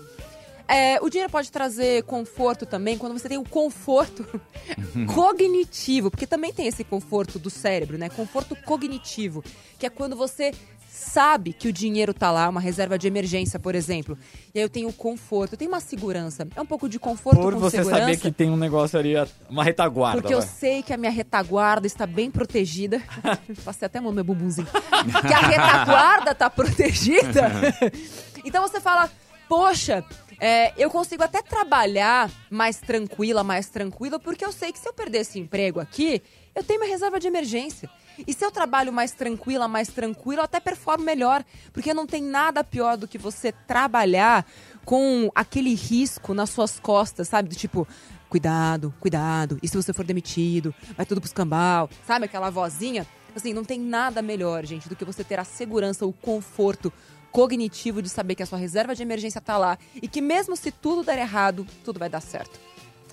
[0.70, 4.24] É, o dinheiro pode trazer conforto também quando você tem o conforto
[5.12, 8.08] cognitivo, porque também tem esse conforto do cérebro, né?
[8.08, 9.42] Conforto cognitivo,
[9.78, 10.52] que é quando você
[10.88, 14.18] sabe que o dinheiro tá lá, uma reserva de emergência, por exemplo.
[14.54, 16.46] E aí eu tenho conforto, eu tenho uma segurança.
[16.54, 18.00] É um pouco de conforto Por com você segurança.
[18.02, 19.14] saber que tem um negócio ali,
[19.48, 20.20] uma retaguarda.
[20.20, 20.48] Porque eu vai.
[20.48, 23.00] sei que a minha retaguarda está bem protegida.
[23.64, 24.66] Passei até a mão no meu bumbumzinho.
[24.66, 27.50] que a retaguarda está protegida.
[28.44, 29.08] então você fala,
[29.48, 30.04] poxa,
[30.40, 34.92] é, eu consigo até trabalhar mais tranquila, mais tranquila, porque eu sei que se eu
[34.94, 36.22] perder esse emprego aqui,
[36.54, 37.90] eu tenho minha reserva de emergência.
[38.26, 41.44] E se eu trabalho mais tranquila, mais tranquila, eu até performo melhor.
[41.72, 44.46] Porque não tem nada pior do que você trabalhar
[44.84, 47.48] com aquele risco nas suas costas, sabe?
[47.48, 47.86] Do tipo,
[48.28, 49.58] cuidado, cuidado.
[49.62, 51.88] E se você for demitido, vai tudo pro escambau.
[52.06, 53.06] Sabe aquela vozinha?
[53.34, 56.92] Assim, não tem nada melhor, gente, do que você ter a segurança, o conforto
[57.30, 60.70] cognitivo de saber que a sua reserva de emergência tá lá e que mesmo se
[60.70, 62.58] tudo der errado, tudo vai dar certo.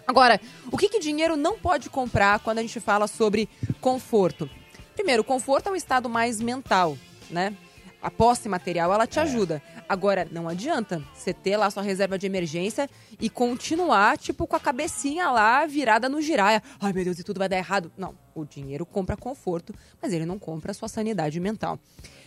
[0.07, 0.39] Agora,
[0.71, 3.49] o que, que dinheiro não pode comprar quando a gente fala sobre
[3.81, 4.49] conforto?
[4.95, 6.97] Primeiro, conforto é um estado mais mental,
[7.29, 7.53] né?
[8.01, 9.61] A posse material, ela te ajuda.
[9.89, 14.59] Agora, não adianta você ter lá sua reserva de emergência e continuar, tipo, com a
[14.59, 16.61] cabecinha lá virada no giraia.
[16.79, 17.91] Ai, meu Deus, e tudo vai dar errado.
[17.97, 21.79] Não, o dinheiro compra conforto, mas ele não compra a sua sanidade mental.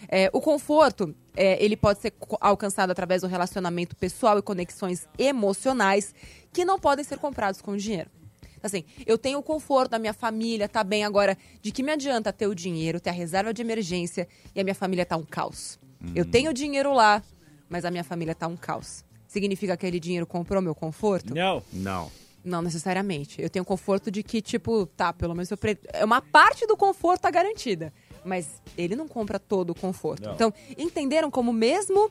[0.08, 6.14] É, o conforto, é, ele pode ser alcançado através do relacionamento pessoal e conexões emocionais
[6.52, 8.10] que não podem ser comprados com dinheiro.
[8.62, 11.04] Assim, eu tenho o conforto da minha família, tá bem.
[11.04, 14.64] Agora, de que me adianta ter o dinheiro, ter a reserva de emergência e a
[14.64, 15.78] minha família tá um caos?
[16.14, 17.22] Eu tenho dinheiro lá,
[17.68, 19.04] mas a minha família tá um caos.
[19.28, 21.34] Significa que aquele dinheiro comprou meu conforto?
[21.34, 21.62] Não.
[21.72, 22.10] Não.
[22.42, 23.40] Não necessariamente.
[23.40, 25.78] Eu tenho conforto de que, tipo, tá, pelo menos eu pre...
[25.92, 27.92] é uma parte do conforto tá garantida.
[28.24, 30.24] Mas ele não compra todo o conforto.
[30.24, 30.34] Não.
[30.34, 32.10] Então, entenderam como mesmo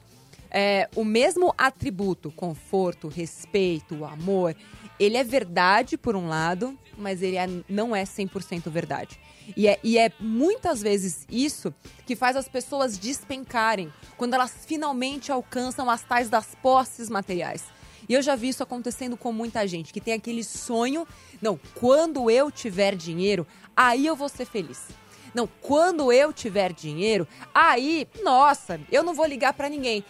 [0.52, 4.56] é, o mesmo atributo, conforto, respeito, amor,
[5.00, 9.20] ele é verdade por um lado, mas ele é- não é 100% verdade.
[9.56, 11.74] E é, e é muitas vezes isso
[12.06, 17.64] que faz as pessoas despencarem quando elas finalmente alcançam as tais das posses materiais.
[18.08, 21.08] E eu já vi isso acontecendo com muita gente, que tem aquele sonho,
[21.42, 24.88] não, quando eu tiver dinheiro, aí eu vou ser feliz.
[25.34, 30.04] Não, quando eu tiver dinheiro, aí, nossa, eu não vou ligar pra ninguém.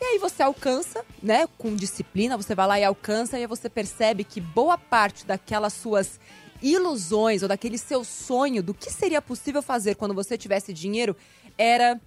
[0.00, 3.68] E aí você alcança, né, com disciplina, você vai lá e alcança e aí você
[3.68, 6.18] percebe que boa parte daquelas suas
[6.62, 11.16] ilusões ou daquele seu sonho do que seria possível fazer quando você tivesse dinheiro
[11.56, 11.98] era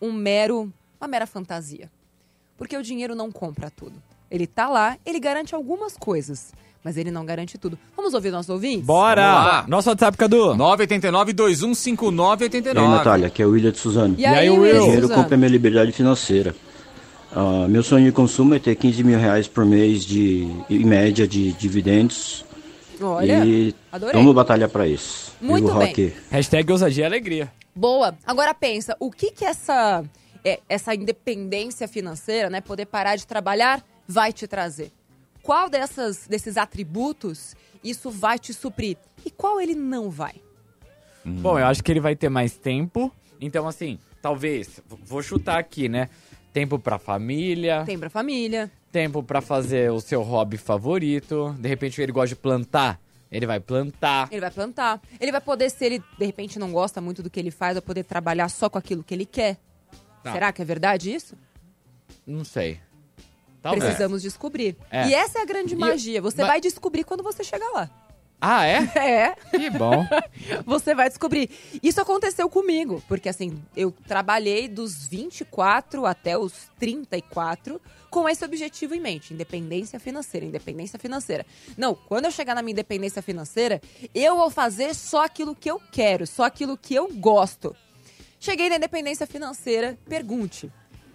[0.00, 1.90] um mero, uma mera fantasia.
[2.56, 4.02] Porque o dinheiro não compra tudo.
[4.30, 7.78] Ele tá lá, ele garante algumas coisas, mas ele não garante tudo.
[7.96, 8.86] Vamos ouvir nossos ouvintes?
[8.86, 9.64] Bora!
[9.68, 10.54] Nosso WhatsApp, Cadu.
[10.54, 12.64] 989-2159-89.
[12.64, 14.14] E aí, Natália, aqui é o William de Suzano.
[14.18, 14.80] E aí, aí, Will, Will?
[14.80, 15.22] Dinheiro Suzano?
[15.22, 16.54] compra minha liberdade financeira.
[17.32, 21.26] Ah, meu sonho de consumo é ter 15 mil reais por mês de, em média
[21.26, 22.44] de dividendos.
[23.00, 24.14] Olha, e adorei.
[24.14, 25.32] vamos batalhar para isso.
[25.40, 25.88] Muito Viva o bem.
[25.88, 26.14] rock.
[26.30, 27.52] Hashtag ousadia e alegria.
[27.74, 28.16] Boa.
[28.26, 30.02] Agora pensa, o que que essa
[30.44, 34.90] é, essa independência financeira, né, poder parar de trabalhar, vai te trazer?
[35.42, 40.34] Qual dessas desses atributos isso vai te suprir e qual ele não vai?
[41.24, 43.12] Bom, eu acho que ele vai ter mais tempo.
[43.40, 46.08] Então, assim, talvez, vou chutar aqui, né?
[46.56, 51.54] Tempo pra família, Tem pra família, tempo pra fazer o seu hobby favorito.
[51.58, 52.98] De repente ele gosta de plantar,
[53.30, 54.26] ele vai plantar.
[54.32, 57.38] ele vai plantar, ele vai poder se ele de repente não gosta muito do que
[57.38, 59.58] ele faz, vai poder trabalhar só com aquilo que ele quer.
[60.22, 60.32] Tá.
[60.32, 61.36] Será que é verdade isso?
[62.26, 62.80] Não sei.
[63.60, 63.84] Talvez.
[63.84, 64.78] Precisamos descobrir.
[64.90, 65.08] É.
[65.08, 66.22] E essa é a grande E- magia.
[66.22, 67.90] Você mas- vai descobrir quando você chegar lá.
[68.40, 68.90] Ah, é?
[68.96, 69.34] É.
[69.50, 70.06] Que bom.
[70.66, 71.50] Você vai descobrir.
[71.82, 78.94] Isso aconteceu comigo, porque assim, eu trabalhei dos 24 até os 34 com esse objetivo
[78.94, 81.44] em mente, independência financeira, independência financeira.
[81.76, 83.80] Não, quando eu chegar na minha independência financeira,
[84.14, 87.74] eu vou fazer só aquilo que eu quero, só aquilo que eu gosto.
[88.38, 90.70] Cheguei na independência financeira, pergunte.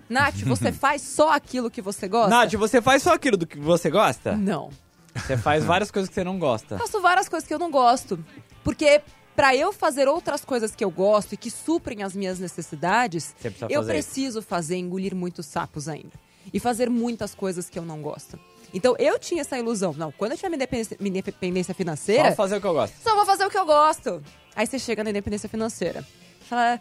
[0.10, 2.30] Nath, você faz só aquilo que você gosta?
[2.30, 4.36] Nath, você faz só aquilo do que você gosta?
[4.36, 4.70] Não.
[5.16, 6.78] Você faz várias coisas que você não gosta.
[6.78, 8.24] Faço várias coisas que eu não gosto.
[8.64, 9.02] Porque
[9.36, 13.36] pra eu fazer outras coisas que eu gosto e que suprem as minhas necessidades,
[13.70, 16.14] eu fazer preciso fazer engolir muitos sapos ainda.
[16.54, 18.40] E fazer muitas coisas que eu não gosto.
[18.74, 19.94] Então eu tinha essa ilusão.
[19.94, 22.96] Não, quando eu tiver minha independência, minha independência financeira, Só fazer o que eu gosto.
[23.04, 24.24] só vou fazer o que eu gosto.
[24.56, 26.06] Aí você chega na independência financeira.
[26.48, 26.80] Fala,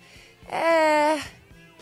[0.48, 1.20] é.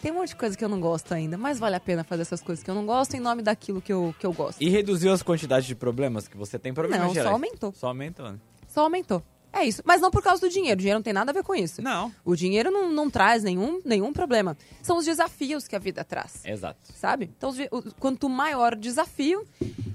[0.01, 2.23] Tem um monte de coisa que eu não gosto ainda, mas vale a pena fazer
[2.23, 4.63] essas coisas que eu não gosto em nome daquilo que eu, que eu gosto.
[4.63, 7.33] E reduziu as quantidades de problemas que você tem problemas Não, só gerais.
[7.33, 7.73] aumentou.
[7.73, 8.39] Só aumentou, né?
[8.69, 9.23] Só aumentou.
[9.53, 9.83] É isso.
[9.85, 10.75] Mas não por causa do dinheiro.
[10.75, 11.81] O dinheiro não tem nada a ver com isso.
[11.83, 12.13] Não.
[12.25, 14.57] O dinheiro não, não traz nenhum, nenhum problema.
[14.83, 16.45] São os desafios que a vida traz.
[16.45, 16.93] Exato.
[16.95, 17.31] Sabe?
[17.37, 19.45] Então, os vi- o- quanto maior o desafio,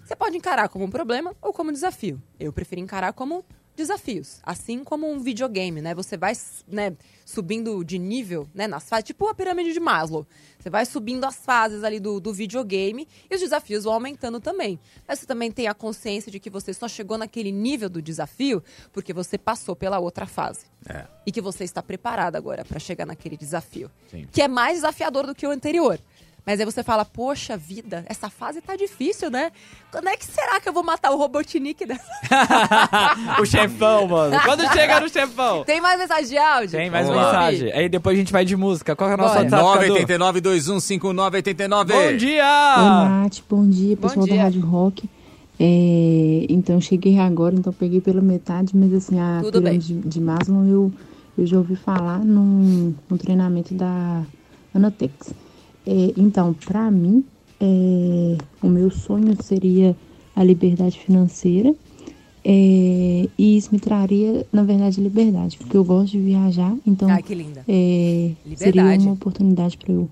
[0.03, 2.21] você pode encarar como um problema ou como desafio.
[2.39, 4.39] Eu prefiro encarar como desafios.
[4.43, 5.93] Assim como um videogame, né?
[5.95, 6.33] Você vai
[6.67, 10.25] né, subindo de nível né, nas fases, tipo a pirâmide de Maslow.
[10.59, 14.79] Você vai subindo as fases ali do, do videogame e os desafios vão aumentando também.
[15.07, 18.63] Mas você também tem a consciência de que você só chegou naquele nível do desafio
[18.91, 20.65] porque você passou pela outra fase.
[20.87, 21.05] É.
[21.25, 23.89] E que você está preparado agora para chegar naquele desafio.
[24.09, 24.27] Sim.
[24.31, 25.99] Que é mais desafiador do que o anterior.
[26.45, 29.49] Mas aí você fala, poxa vida, essa fase tá difícil, né?
[29.89, 32.03] Quando é que será que eu vou matar o Robotnik dessa?
[33.41, 34.37] o chefão, mano.
[34.43, 35.63] Quando chega no chefão.
[35.63, 36.71] Tem mais mensagem de áudio?
[36.71, 37.27] Tem mais Vamos lá.
[37.31, 37.71] mensagem.
[37.71, 38.93] Aí depois a gente vai de música.
[38.93, 39.37] Qual que é o nosso.
[39.37, 39.95] WhatsApp, Cadu?
[39.95, 41.85] 989-215989.
[41.85, 42.75] Bom dia!
[42.77, 44.35] Oi, Nath, bom dia, Bom pessoal dia.
[44.35, 45.09] da Rádio Rock.
[45.57, 49.79] É, então, cheguei agora, então peguei pela metade, mas assim, a Tudo bem.
[49.79, 50.91] pirâmide de, de Maslow eu,
[51.37, 54.23] eu já ouvi falar num, num treinamento da
[54.73, 55.33] Anatex.
[55.85, 57.23] É, então, para mim,
[57.59, 59.95] é, o meu sonho seria
[60.35, 61.73] a liberdade financeira
[62.45, 67.23] é, e isso me traria, na verdade, liberdade, porque eu gosto de viajar, então Ai,
[67.23, 67.63] que linda.
[67.67, 70.09] é, seria uma oportunidade para eu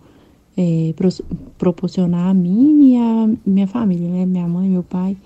[0.58, 1.22] é, pros-
[1.58, 4.26] proporcionar a mim e a minha família, né?
[4.26, 5.18] Minha mãe, meu pai.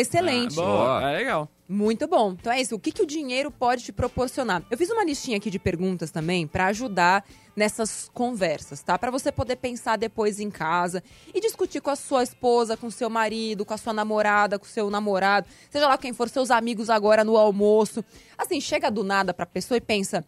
[0.00, 0.54] Excelente.
[0.56, 1.48] Boa, é legal.
[1.68, 2.32] Muito bom.
[2.32, 2.76] Então é isso.
[2.76, 4.62] O que, que o dinheiro pode te proporcionar?
[4.70, 7.24] Eu fiz uma listinha aqui de perguntas também pra ajudar
[7.56, 8.98] nessas conversas, tá?
[8.98, 11.02] Pra você poder pensar depois em casa
[11.34, 14.66] e discutir com a sua esposa, com o seu marido, com a sua namorada, com
[14.66, 18.04] o seu namorado, seja lá quem for, seus amigos agora no almoço.
[18.36, 20.24] Assim, chega do nada pra pessoa e pensa: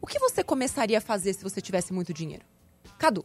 [0.00, 2.44] o que você começaria a fazer se você tivesse muito dinheiro?
[2.98, 3.24] Cadu.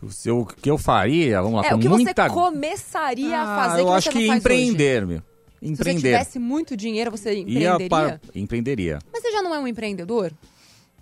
[0.00, 2.28] Se o seu- o que eu faria, vamos lá, É, com o que muita...
[2.28, 4.38] você começaria a Ah, fazer eu que acho você que faz hoje?
[4.38, 5.18] empreender, meu.
[5.18, 5.22] Se
[5.66, 6.00] você Empreender.
[6.00, 7.88] tivesse muito dinheiro, você Ia empreenderia?
[7.88, 8.20] para...
[8.34, 8.98] Empreenderia.
[9.12, 10.32] Mas você já não é um empreendedor?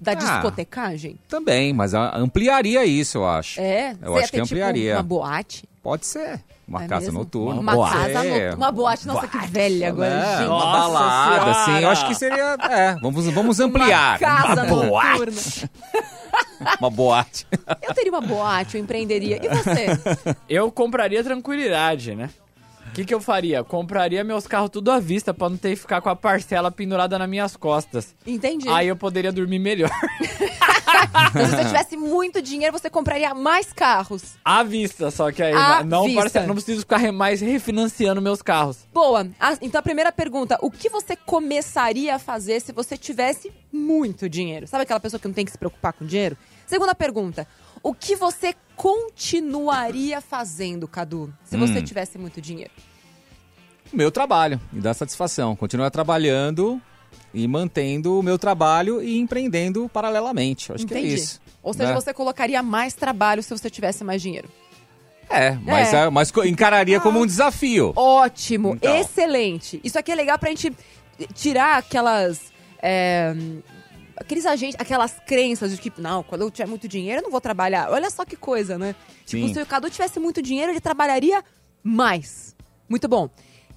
[0.00, 0.14] Da Ah.
[0.14, 1.18] discotecagem?
[1.28, 3.60] Também, mas ampliaria isso, eu acho.
[3.60, 3.96] É?
[4.00, 4.94] Eu acho que tipo, ampliaria.
[4.96, 5.68] uma boate?
[5.82, 6.40] Pode ser.
[6.66, 7.20] Uma É casa mesmo?
[7.20, 7.60] noturna.
[7.60, 8.56] Uma pode casa noturna.
[8.56, 9.06] Uma boate.
[9.08, 10.46] Nossa, que velha agora, É, gente.
[10.48, 11.50] uma Nossa balada, Senhora!
[11.50, 11.82] assim.
[11.84, 12.56] Eu acho que seria.
[12.70, 14.10] É, vamos, vamos ampliar.
[14.10, 15.18] Uma casa uma boate.
[15.18, 15.40] noturna.
[16.80, 17.46] Uma boate.
[17.82, 19.40] Eu teria uma boate, eu empreenderia.
[19.42, 19.86] E você?
[20.48, 22.30] Eu compraria tranquilidade, né?
[22.88, 23.62] O que, que eu faria?
[23.62, 27.16] Compraria meus carros tudo à vista pra não ter que ficar com a parcela pendurada
[27.18, 28.14] nas minhas costas.
[28.26, 28.68] Entendi.
[28.68, 29.90] Aí eu poderia dormir melhor.
[31.32, 34.36] Se você tivesse muito dinheiro, você compraria mais carros.
[34.44, 36.20] à vista, só que aí À não, vista.
[36.22, 38.78] parcela, não preciso ficar mais refinanciando meus carros.
[38.92, 39.28] Boa.
[39.38, 40.58] Ah, Então, a primeira pergunta.
[40.62, 44.66] O que você começaria a fazer se você tivesse muito dinheiro?
[44.66, 46.36] Sabe aquela pessoa que não tem que se preocupar com dinheiro?
[46.66, 47.46] Segunda pergunta.
[47.82, 51.82] O que você continuaria fazendo, Cadu, se você Hum.
[51.84, 52.70] tivesse muito dinheiro?
[53.92, 54.60] Meu trabalho.
[54.72, 55.56] Me dá satisfação.
[55.56, 56.80] Continuar trabalhando
[57.32, 60.72] e mantendo o meu trabalho e empreendendo paralelamente.
[60.72, 61.14] Acho que é Entendi.
[61.14, 61.40] isso.
[61.62, 61.94] Ou seja, né?
[61.94, 64.48] você colocaria mais trabalho se você tivesse mais dinheiro.
[65.30, 66.04] É, mas, É.
[66.04, 67.92] é, mas encararia como um desafio.
[67.96, 68.94] Ótimo, Então.
[68.96, 69.80] excelente.
[69.84, 70.72] Isso aqui é legal pra gente
[71.34, 72.52] tirar aquelas.
[72.80, 73.34] é,
[74.20, 77.40] aqueles agentes, aquelas crenças de que, não, quando eu tiver muito dinheiro, eu não vou
[77.40, 77.90] trabalhar.
[77.90, 78.94] Olha só que coisa, né?
[79.26, 79.54] Tipo, Sim.
[79.54, 81.42] se o Cadu tivesse muito dinheiro, ele trabalharia
[81.82, 82.54] mais.
[82.88, 83.28] Muito bom.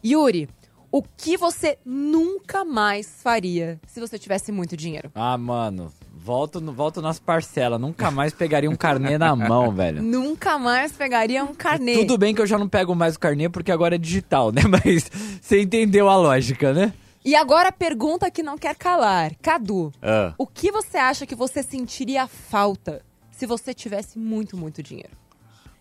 [0.03, 0.49] Yuri,
[0.91, 5.11] o que você nunca mais faria se você tivesse muito dinheiro?
[5.15, 7.79] Ah, mano, volto, no- volto nas parcelas.
[7.79, 10.01] Nunca mais pegaria um carnê na mão, velho.
[10.01, 11.93] Nunca mais pegaria um carnê.
[11.93, 14.61] Tudo bem que eu já não pego mais o carnê porque agora é digital, né?
[14.67, 15.09] Mas
[15.41, 16.93] você entendeu a lógica, né?
[17.23, 19.31] E agora a pergunta que não quer calar.
[19.41, 20.33] Cadu, Ah.
[20.37, 25.11] o que você acha que você sentiria falta se você tivesse muito, muito dinheiro?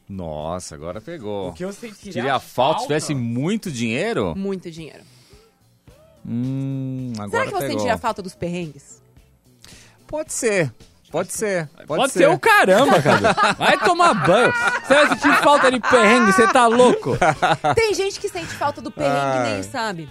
[0.08, 1.52] Nossa, agora pegou.
[1.52, 4.34] que eu sentiria Seria falta se tivesse muito dinheiro?
[4.36, 5.02] Muito dinheiro.
[6.26, 7.70] Hum, agora Será que você pegou.
[7.78, 9.00] sentiria falta dos perrengues?
[10.06, 10.72] Pode ser.
[11.10, 11.68] Pode ser.
[11.68, 12.28] Pode, Pode, ser.
[12.28, 13.32] o caramba, cara.
[13.54, 14.52] Vai tomar banho.
[14.84, 17.16] Você vai sentir falta de perrengue, você tá louco?
[17.74, 20.08] Tem gente que sente falta do perrengue e nem sabe.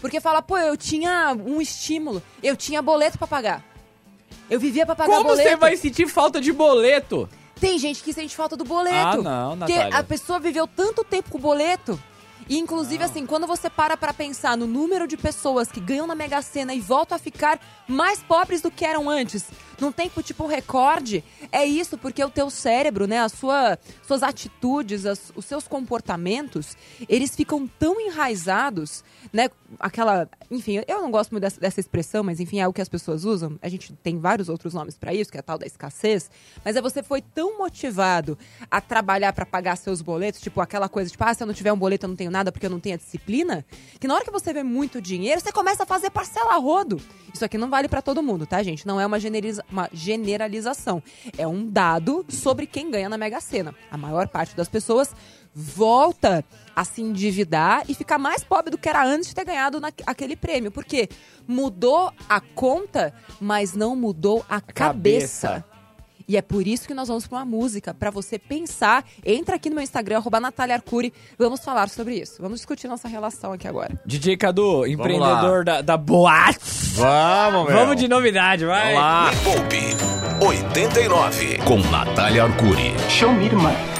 [0.00, 3.62] Porque fala, pô, eu tinha um estímulo, eu tinha boleto pra pagar.
[4.50, 5.48] Eu vivia pra pagar Como boleto.
[5.48, 7.28] você vai sentir falta de boleto?
[7.60, 8.96] Tem gente que sente falta do boleto.
[8.96, 9.98] Ah, não, Porque Natália.
[9.98, 11.98] a pessoa viveu tanto tempo com o boleto
[12.48, 16.14] E, inclusive, assim, quando você para pra pensar no número de pessoas que ganham na
[16.16, 19.44] Mega Sena e voltam a ficar mais pobres do que eram antes,
[19.82, 25.04] num tempo tipo recorde, é isso, porque o teu cérebro, né, a sua, suas atitudes,
[25.04, 26.76] as- os seus comportamentos,
[27.08, 29.48] eles ficam tão enraizados, né,
[29.80, 32.88] aquela, enfim, eu não gosto muito dessa, dessa expressão, mas enfim, é o que as
[32.88, 33.58] pessoas usam.
[33.62, 36.30] A gente tem vários outros nomes pra isso, que é a tal da escassez,
[36.64, 38.38] mas é você foi tão motivado
[38.70, 41.72] a trabalhar pra pagar seus boletos, tipo aquela coisa, tipo, ah, se eu não tiver
[41.72, 43.64] um boleto eu não tenho nada porque eu não tenho a disciplina,
[43.98, 47.00] que na hora que você vê muito dinheiro, você começa a fazer parcela rodo.
[47.34, 48.86] Isso aqui não vale pra todo mundo, tá, gente?
[48.86, 51.02] Não é uma, generaliza- uma generalização.
[51.36, 53.74] É um dado sobre quem ganha na Mega Sena.
[53.90, 55.14] A maior parte das pessoas
[55.54, 59.80] volta a se endividar e ficar mais pobre do que era antes de ter ganhado
[59.80, 60.70] na- aquele prêmio.
[60.70, 61.08] Porque
[61.46, 65.48] mudou a conta, mas não mudou a, cabeça.
[65.48, 65.71] cabeça.
[66.28, 69.04] E é por isso que nós vamos pra uma música, pra você pensar.
[69.24, 71.12] Entra aqui no meu Instagram, arroba Natália Arcuri.
[71.38, 72.40] Vamos falar sobre isso.
[72.40, 74.00] Vamos discutir nossa relação aqui agora.
[74.06, 76.58] DJ Cadu, empreendedor da, da boate.
[76.94, 77.76] Vamos, meu.
[77.76, 78.94] Vamos de novidade, vai.
[78.94, 79.30] Vamos lá.
[79.30, 82.94] Me Poupe 89 com Natália Arcuri.
[83.08, 83.91] Show me, irmã.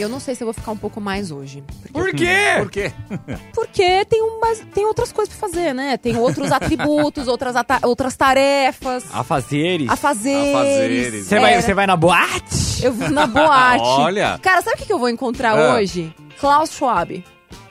[0.00, 1.62] Eu não sei se eu vou ficar um pouco mais hoje.
[1.92, 2.54] Por quê?
[2.58, 2.92] Por quê?
[3.54, 5.96] Porque tem, umas, tem outras coisas pra fazer, né?
[5.96, 9.04] Tem outros atributos, outras, ata- outras tarefas.
[9.12, 9.88] Afazeres.
[9.90, 10.54] A fazer.
[10.54, 11.26] Afazeres.
[11.26, 12.82] Você vai, você vai na boate?
[12.84, 13.84] Eu vou na boate.
[14.00, 14.38] Olha.
[14.42, 15.74] Cara, sabe o que eu vou encontrar Ah.
[15.74, 16.14] hoje?
[16.38, 17.24] Klaus Schwab.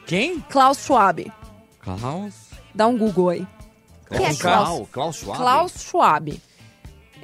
[0.05, 0.39] Quem?
[0.49, 1.31] Klaus Schwab.
[1.81, 2.33] Klaus.
[2.73, 3.47] Dá um Google aí.
[4.11, 4.39] Quem é Klaus?
[4.39, 5.37] Klaus, Klaus Schwab?
[5.37, 6.41] Klaus Schwab.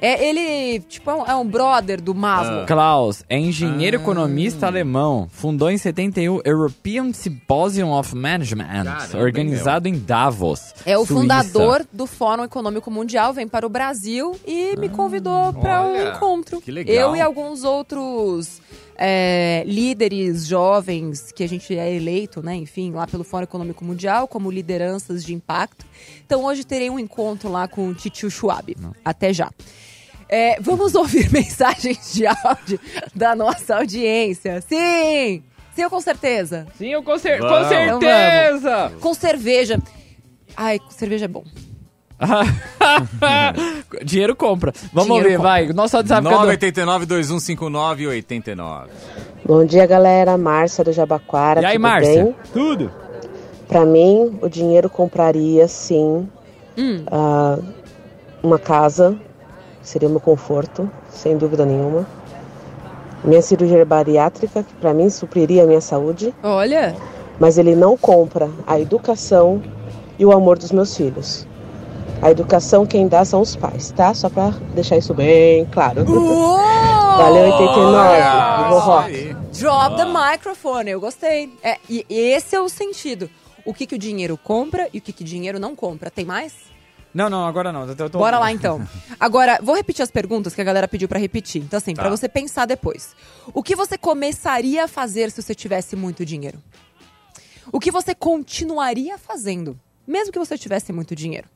[0.00, 2.66] É, ele, tipo, é um, é um brother do Maslow.
[2.66, 5.28] Klaus é engenheiro economista alemão.
[5.30, 10.74] Fundou em 71 European Symposium of Management, Caramba, organizado em Davos.
[10.84, 11.20] É o Suíça.
[11.20, 16.60] fundador do Fórum Econômico Mundial, vem para o Brasil e me convidou para um encontro.
[16.60, 16.94] que legal.
[16.94, 18.60] Eu e alguns outros
[18.98, 24.26] é, líderes jovens que a gente é eleito, né, enfim, lá pelo Fórum Econômico Mundial,
[24.28, 25.86] como lideranças de impacto.
[26.24, 28.76] Então hoje terei um encontro lá com o Titio Schwab.
[29.04, 29.50] Até já.
[30.28, 32.80] É, vamos ouvir mensagens de áudio
[33.14, 34.60] da nossa audiência.
[34.60, 35.42] Sim!
[35.74, 36.66] Sim, eu com certeza.
[36.78, 38.92] Sim, eu com, cer- com certeza!
[39.00, 39.78] Com cerveja.
[40.56, 41.44] Ai, com cerveja é bom.
[44.04, 44.72] Dinheiro compra.
[44.92, 45.50] Vamos Dinheiro ver, compra.
[45.50, 45.66] vai.
[45.72, 46.36] Nosso WhatsApp, Cadu.
[46.36, 48.90] 989 2159 89.
[49.44, 50.36] Bom dia, galera.
[50.38, 51.60] Márcia do Jabaquara.
[51.60, 52.24] E aí, tudo Márcia?
[52.24, 52.34] bem?
[52.52, 52.90] Tudo.
[53.68, 56.28] Pra mim, o dinheiro compraria, sim,
[56.78, 57.04] Hum.
[57.10, 57.58] ah,
[58.42, 59.18] uma casa.
[59.86, 62.04] Seria o meu conforto, sem dúvida nenhuma.
[63.22, 66.34] Minha cirurgia bariátrica, que pra mim supriria a minha saúde.
[66.42, 66.96] Olha.
[67.38, 69.62] Mas ele não compra a educação
[70.18, 71.46] e o amor dos meus filhos.
[72.20, 74.12] A educação quem dá são os pais, tá?
[74.12, 76.04] Só pra deixar isso bem claro.
[76.04, 78.64] Valeu, 89.
[78.64, 79.36] Vivo rock.
[79.52, 81.52] Drop the microphone, eu gostei.
[81.62, 83.30] É, e esse é o sentido.
[83.64, 86.10] O que, que o dinheiro compra e o que, que o dinheiro não compra.
[86.10, 86.74] Tem mais?
[87.16, 87.88] Não, não, agora não.
[87.88, 88.86] Eu tô- Bora lá então.
[89.18, 91.62] Agora, vou repetir as perguntas que a galera pediu pra repetir.
[91.62, 92.02] Então, assim, Tá.
[92.02, 93.16] pra você pensar depois.
[93.54, 96.62] O que você começaria a fazer se você tivesse muito dinheiro?
[97.72, 101.48] O que você continuaria fazendo, mesmo que você tivesse muito dinheiro?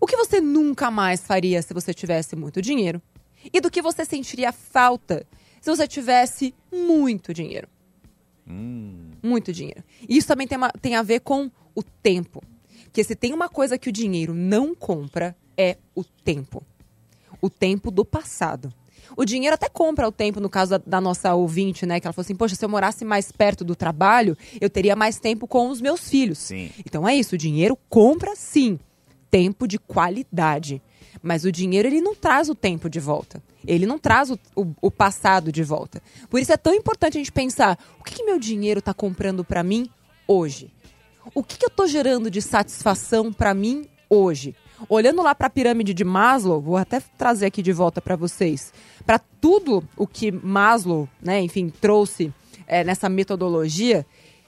[0.00, 3.02] O que você nunca mais faria se você tivesse muito dinheiro?
[3.52, 5.26] E do que você sentiria falta
[5.60, 7.68] se você tivesse muito dinheiro?
[8.46, 9.82] Muito dinheiro.
[10.08, 12.42] E isso também tem, uma- tem a ver com o tempo.
[12.94, 16.62] Porque se tem uma coisa que o dinheiro não compra, é o tempo.
[17.42, 18.72] O tempo do passado.
[19.16, 21.98] O dinheiro até compra o tempo, no caso da, da nossa ouvinte, né?
[21.98, 25.18] Que ela falou assim: Poxa, se eu morasse mais perto do trabalho, eu teria mais
[25.18, 26.38] tempo com os meus filhos.
[26.38, 26.70] Sim.
[26.86, 28.78] Então é isso, o dinheiro compra sim
[29.28, 30.80] tempo de qualidade.
[31.20, 33.42] Mas o dinheiro, ele não traz o tempo de volta.
[33.66, 36.00] Ele não traz o, o- o passado de volta.
[36.30, 39.44] Por isso é tão importante a gente pensar: o que, que meu dinheiro está comprando
[39.44, 39.90] para mim
[40.28, 40.70] hoje?
[41.32, 44.54] O que, que eu estou gerando de satisfação para mim hoje?
[44.88, 48.72] Olhando lá para a pirâmide de Maslow, vou até trazer aqui de volta para vocês,
[49.06, 52.32] para tudo o que Maslow, né, enfim, trouxe
[52.66, 54.04] é, nessa metodologia,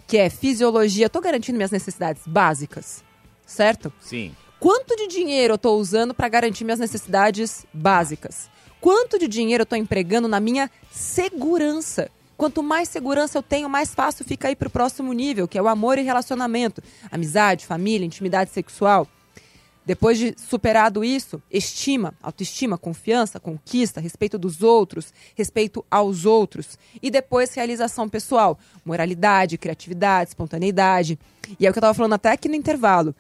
[0.07, 3.03] que é fisiologia, estou garantindo minhas necessidades básicas,
[3.47, 3.93] certo?
[4.01, 4.35] Sim.
[4.59, 8.51] Quanto de dinheiro eu estou usando para garantir minhas necessidades básicas?
[8.81, 12.11] Quanto de dinheiro eu estou empregando na minha segurança?
[12.37, 15.63] Quanto mais segurança eu tenho, mais fácil fica ir para o próximo nível, que é
[15.63, 16.83] o amor e relacionamento.
[17.11, 19.09] Amizade, família, intimidade sexual.
[19.87, 26.77] Depois de superado isso, estima, autoestima, confiança, conquista, respeito dos outros, respeito aos outros.
[27.01, 31.17] E depois realização pessoal, moralidade, criatividade, espontaneidade.
[31.61, 33.15] E é o que eu estava falando até aqui no intervalo.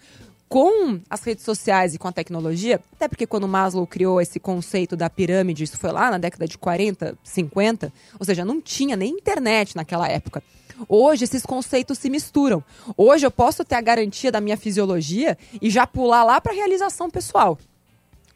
[0.48, 4.96] Com as redes sociais e com a tecnologia, até porque quando Maslow criou esse conceito
[4.96, 9.12] da pirâmide, isso foi lá na década de 40, 50, ou seja, não tinha nem
[9.12, 10.42] internet naquela época.
[10.88, 12.62] Hoje esses conceitos se misturam.
[12.96, 17.10] Hoje eu posso ter a garantia da minha fisiologia e já pular lá para realização
[17.10, 17.58] pessoal.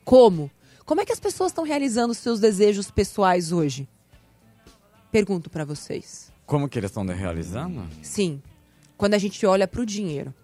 [0.04, 0.50] Como?
[0.84, 3.88] Como é que as pessoas estão realizando seus desejos pessoais hoje?
[5.12, 6.32] Pergunto para vocês.
[6.46, 7.86] Como que eles estão realizando?
[8.02, 8.42] Sim,
[8.96, 10.34] quando a gente olha para o dinheiro.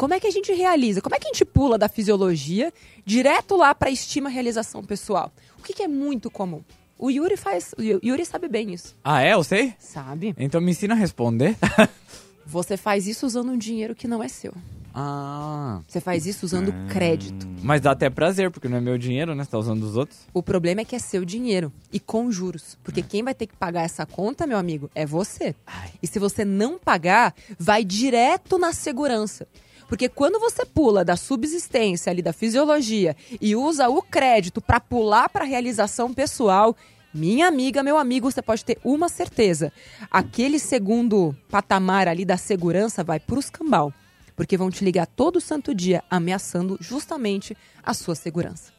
[0.00, 1.02] Como é que a gente realiza?
[1.02, 2.72] Como é que a gente pula da fisiologia
[3.04, 5.30] direto lá para estima realização pessoal?
[5.58, 6.64] O que, que é muito comum?
[6.98, 7.74] O Yuri faz.
[7.76, 8.96] O Yuri sabe bem isso.
[9.04, 9.34] Ah, é?
[9.34, 9.74] Eu sei?
[9.78, 10.34] Sabe.
[10.38, 11.54] Então me ensina a responder.
[12.46, 14.54] Você faz isso usando um dinheiro que não é seu.
[14.94, 15.82] ah.
[15.86, 17.46] Você faz isso usando crédito.
[17.62, 19.44] Mas dá até prazer, porque não é meu dinheiro, né?
[19.44, 20.20] Você tá usando dos outros.
[20.32, 22.78] O problema é que é seu dinheiro e com juros.
[22.82, 25.54] Porque quem vai ter que pagar essa conta, meu amigo, é você.
[26.02, 29.46] E se você não pagar, vai direto na segurança.
[29.90, 35.28] Porque quando você pula da subsistência ali da fisiologia e usa o crédito para pular
[35.28, 36.76] para realização pessoal,
[37.12, 39.72] minha amiga, meu amigo, você pode ter uma certeza.
[40.08, 43.92] Aquele segundo patamar ali da segurança vai pro escambau.
[44.36, 48.72] Porque vão te ligar todo santo dia ameaçando justamente a sua segurança.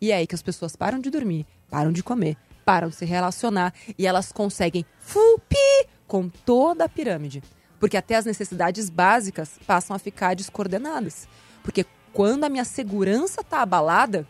[0.00, 2.34] E é aí que as pessoas param de dormir, param de comer,
[2.64, 7.42] param de se relacionar e elas conseguem fupi com toda a pirâmide.
[7.78, 11.28] Porque até as necessidades básicas passam a ficar descoordenadas.
[11.62, 14.26] Porque quando a minha segurança está abalada,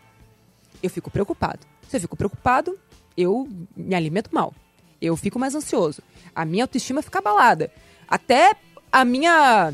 [0.82, 1.61] eu fico preocupado.
[1.88, 2.78] Se eu fico preocupado,
[3.16, 4.53] eu me alimento mal.
[5.01, 6.03] Eu fico mais ansioso.
[6.34, 7.70] A minha autoestima fica abalada.
[8.09, 8.57] Até
[8.90, 9.72] a minha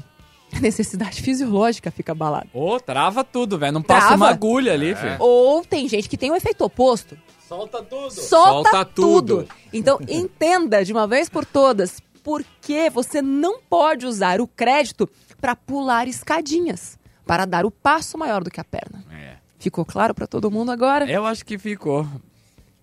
[0.60, 2.48] necessidade fisiológica fica abalada.
[2.52, 3.72] Ô, trava tudo, velho.
[3.72, 4.16] Não passa Trava?
[4.16, 5.16] uma agulha ali, filho.
[5.18, 7.16] Ou tem gente que tem o efeito oposto.
[7.48, 8.10] Solta tudo.
[8.10, 9.36] Solta, Solta tudo.
[9.42, 9.48] tudo.
[9.72, 15.08] Então, entenda de uma vez por todas por que você não pode usar o crédito
[15.40, 19.04] para pular escadinhas, para dar o passo maior do que a perna.
[19.12, 19.34] É.
[19.58, 21.10] Ficou claro para todo mundo agora?
[21.10, 22.06] Eu acho que ficou.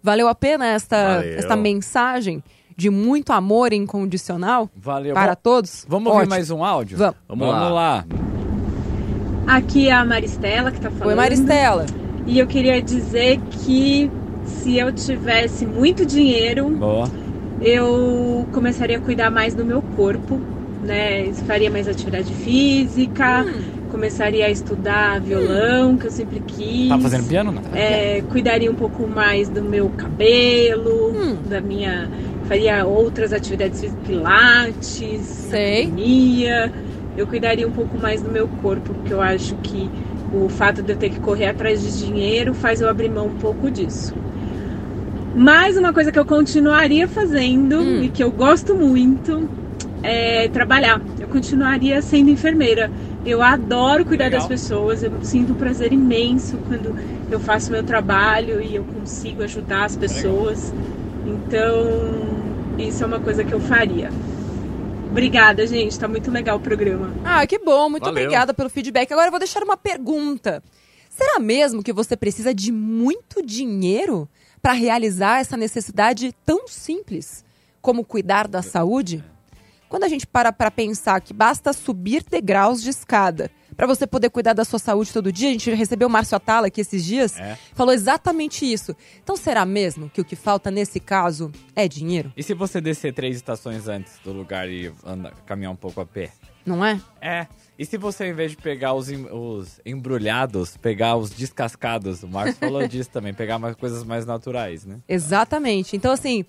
[0.02, 1.38] Valeu a pena esta, Valeu.
[1.40, 2.44] esta mensagem
[2.76, 5.14] de muito amor incondicional Valeu.
[5.14, 5.86] para todos?
[5.88, 6.30] Vamos ouvir Ótimo.
[6.30, 6.98] mais um áudio?
[6.98, 7.16] Vamos.
[7.28, 7.70] Vamos Vamos lá.
[7.70, 8.06] lá.
[9.48, 11.10] Aqui é a Maristela que tá falando.
[11.10, 11.86] Oi, Maristela.
[12.26, 14.10] E eu queria dizer que
[14.46, 17.10] se eu tivesse muito dinheiro, Boa.
[17.62, 20.40] Eu começaria a cuidar mais do meu corpo,
[20.84, 21.32] né?
[21.46, 23.62] Faria mais atividade física, Hum.
[23.92, 26.90] começaria a estudar violão, que eu sempre quis.
[26.90, 27.62] Tá fazendo piano, não?
[27.74, 31.38] É, cuidaria um pouco mais do meu cabelo, Hum.
[31.50, 32.10] da minha.
[32.46, 35.82] Faria outras atividades físicas, pilates, Sei.
[35.84, 36.72] academia.
[37.18, 39.90] Eu cuidaria um pouco mais do meu corpo, porque eu acho que
[40.34, 43.36] o fato de eu ter que correr atrás de dinheiro faz eu abrir mão um
[43.36, 44.14] pouco disso.
[45.36, 48.04] Mas uma coisa que eu continuaria fazendo Hum.
[48.04, 49.50] e que eu gosto muito
[50.02, 51.02] é trabalhar.
[51.20, 52.92] Eu continuaria sendo enfermeira.
[53.26, 54.40] Eu adoro cuidar Legal.
[54.40, 56.96] das pessoas, eu sinto um prazer imenso quando
[57.30, 60.74] eu faço meu trabalho e eu consigo ajudar as pessoas.
[61.26, 64.10] Então, isso é uma coisa que eu faria.
[65.12, 66.00] Obrigada, gente.
[66.00, 67.12] Tá muito legal o programa.
[67.24, 67.90] Ah, que bom.
[67.90, 68.24] Muito Valeu.
[68.24, 69.12] obrigada pelo feedback.
[69.12, 70.64] Agora eu vou deixar uma pergunta.
[71.10, 74.30] Será mesmo que você precisa de muito dinheiro
[74.62, 77.44] para realizar essa necessidade tão simples
[77.82, 79.24] como cuidar da saúde?
[79.88, 84.30] Quando a gente para para pensar que basta subir degraus de escada para você poder
[84.30, 87.40] cuidar da sua saúde todo dia, a gente recebeu o Márcio Atala aqui esses dias,
[87.40, 87.58] É.
[87.74, 88.94] falou exatamente isso.
[89.24, 92.32] Então será mesmo que o que falta nesse caso é dinheiro?
[92.36, 96.06] E se você descer três estações antes do lugar e andar, caminhar um pouco a
[96.06, 96.32] pé?
[96.70, 97.02] Não é?
[97.20, 97.48] É.
[97.80, 102.22] E se você, ao invés de pegar os, em- os embrulhados, pegar os descascados?
[102.22, 105.00] O Marcos falou disso também, pegar mais coisas mais naturais, né?
[105.10, 105.96] Exatamente.
[105.96, 106.46] Então, assim,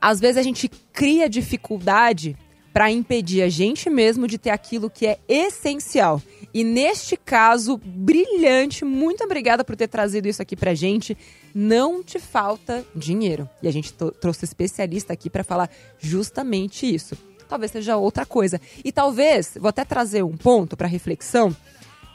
[0.00, 2.34] às vezes a gente cria dificuldade
[2.72, 6.22] para impedir a gente mesmo de ter aquilo que é essencial.
[6.54, 11.18] E neste caso, brilhante, muito obrigada por ter trazido isso aqui pra gente.
[11.54, 13.46] Não te falta dinheiro.
[13.62, 17.14] E a gente trouxe especialista aqui para falar justamente isso.
[17.50, 18.60] Talvez seja outra coisa.
[18.84, 21.54] E talvez, vou até trazer um ponto para reflexão,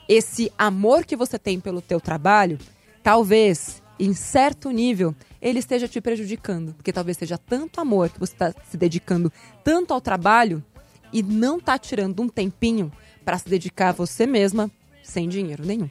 [0.07, 2.57] esse amor que você tem pelo teu trabalho,
[3.03, 6.73] talvez, em certo nível, ele esteja te prejudicando.
[6.75, 9.29] Porque talvez seja tanto amor que você está se dedicando
[9.61, 10.63] tanto ao trabalho
[11.11, 12.89] e não está tirando um tempinho
[13.25, 14.71] para se dedicar a você mesma
[15.03, 15.89] sem dinheiro nenhum.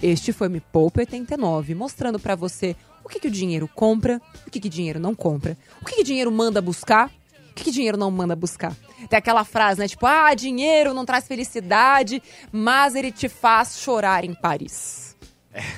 [0.00, 4.50] Este foi Me Poupa 89, mostrando para você o que, que o dinheiro compra, o
[4.52, 7.10] que, que dinheiro não compra, o que, que dinheiro manda buscar,
[7.52, 8.74] o que, que dinheiro não manda buscar.
[9.08, 9.86] Tem aquela frase, né?
[9.86, 15.14] Tipo, ah, dinheiro não traz felicidade, mas ele te faz chorar em Paris.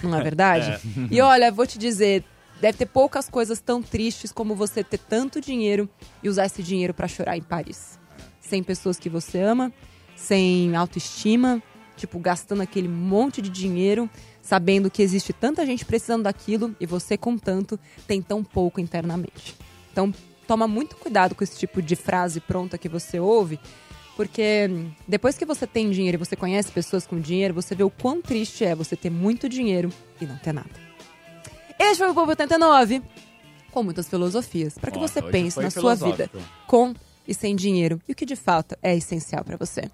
[0.03, 0.79] Não é verdade?
[1.11, 2.25] E olha, vou te dizer,
[2.61, 5.89] deve ter poucas coisas tão tristes como você ter tanto dinheiro
[6.22, 7.99] e usar esse dinheiro para chorar em Paris.
[8.41, 9.72] Sem pessoas que você ama,
[10.14, 11.61] sem autoestima,
[11.97, 14.09] tipo, gastando aquele monte de dinheiro,
[14.41, 19.57] sabendo que existe tanta gente precisando daquilo e você, com tanto, tem tão pouco internamente.
[19.91, 20.12] Então,
[20.45, 23.59] toma muito cuidado com esse tipo de frase pronta que você ouve,
[24.16, 24.70] porque
[25.09, 28.22] depois que você tem dinheiro e você conhece pessoas com dinheiro, você vê o quão
[28.22, 30.70] triste é você ter muito dinheiro e não ter nada.
[31.78, 33.03] Este foi o Povo 89,
[33.72, 36.30] com muitas filosofias, para que você pense na sua vida
[36.66, 36.95] com
[37.26, 39.90] e sem dinheiro e o que de fato é essencial para você.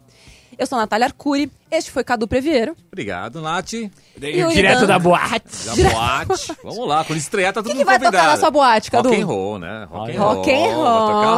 [0.59, 2.75] Eu sou a Natália Arcuri, este foi Cadu Previero.
[2.91, 3.71] Obrigado, Nath.
[4.19, 5.43] Direto da boate.
[5.67, 6.53] Da boate.
[6.63, 8.33] Vamos lá, quando estrear tá todo que mundo vai tocar convidado.
[8.33, 9.09] na sua boate, Cadu?
[9.09, 9.87] Rock and roll, né?
[9.91, 11.07] Rock and Rock and Vai roll.
[11.07, 11.35] tocar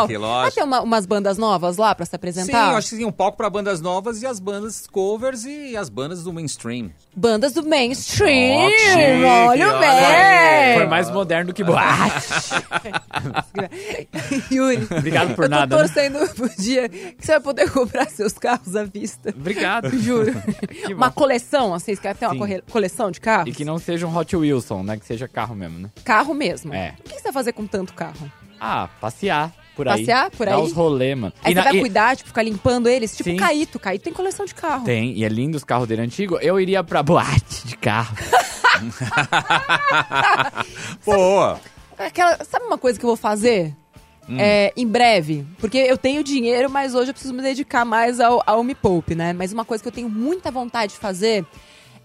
[0.00, 0.54] rock, Vai lógico.
[0.56, 2.70] ter uma- umas bandas novas lá pra se Sim, apresentar?
[2.72, 5.88] eu acho que tem um palco pra bandas novas e as bandas covers e as
[5.88, 6.90] bandas do mainstream.
[7.14, 8.62] Bandas do mainstream.
[8.64, 10.76] Rock olha olha bem.
[10.78, 11.82] Foi mais moderno que boate.
[14.50, 15.82] Yuri, Obrigado por eu tô nada, né?
[15.82, 19.30] torcendo pro dia que você vai poder comprar seus carros à vista.
[19.30, 19.51] Obrigado.
[19.98, 20.32] Juro.
[20.86, 22.60] Que uma coleção, assim, você quer ter uma Sim.
[22.70, 23.48] coleção de carros?
[23.48, 24.96] E que não seja um Hot Wilson, né?
[24.96, 25.90] Que seja carro mesmo, né?
[26.04, 26.72] Carro mesmo.
[26.74, 26.94] É.
[27.00, 28.30] O que você vai fazer com tanto carro?
[28.60, 30.00] Ah, passear por aí.
[30.00, 30.62] Passear por Dar aí?
[30.62, 31.32] os rolê, mano.
[31.42, 33.16] Aí E você na- vai e- cuidar, tipo, ficar limpando eles?
[33.16, 33.36] Tipo Sim.
[33.36, 33.78] o Caíto.
[33.78, 34.84] Caíto tem coleção de carro.
[34.84, 36.38] Tem, e é lindo os carros dele antigo.
[36.40, 38.16] Eu iria pra boate de carro.
[41.04, 41.60] Boa!
[41.98, 43.74] Aquela, sabe uma coisa que eu vou fazer?
[44.38, 45.44] É, em breve.
[45.58, 49.14] Porque eu tenho dinheiro, mas hoje eu preciso me dedicar mais ao, ao Me Poupe,
[49.14, 49.32] né?
[49.32, 51.44] Mas uma coisa que eu tenho muita vontade de fazer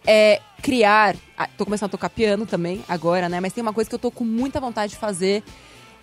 [0.06, 1.16] é criar.
[1.58, 3.40] Tô começando a tocar piano também agora, né?
[3.40, 5.44] Mas tem uma coisa que eu tô com muita vontade de fazer: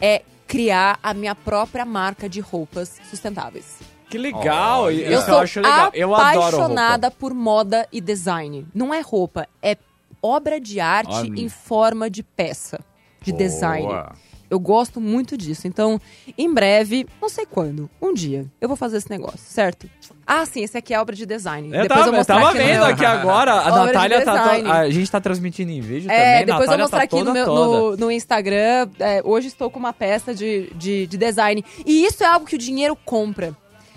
[0.01, 3.79] é criar a minha própria marca de roupas sustentáveis.
[4.09, 4.91] Que legal!
[4.91, 5.91] Isso Eu eu, sou acho legal.
[5.93, 8.67] Eu apaixonada por moda e design.
[8.75, 9.77] Não é roupa, é
[10.23, 11.41] obra de arte Olha.
[11.41, 12.79] em forma de peça,
[13.21, 13.43] de Boa.
[13.43, 13.89] design.
[14.55, 15.67] Eu gosto muito disso.
[15.67, 16.01] Então,
[16.39, 19.91] em breve, não sei quando, um dia, eu vou fazer esse negócio, certo?
[20.27, 21.69] Ah, sim, esse aqui é obra de design.
[21.69, 23.57] Eu Depois tava, eu vou eu mostrar tava aqui no vendo meu- aqui agora, a
[23.67, 24.79] Obra de Natália tá.
[24.79, 26.47] A gente tá transmitindo em vídeo É, também.
[26.47, 27.97] depois eu Natália vou mostrar tá aqui no, toda, meu, toda.
[28.01, 28.89] no, no Instagram.
[29.01, 31.65] É, hoje estou com uma peça de, de, de design.
[31.85, 33.55] E isso é algo que o dinheiro compra.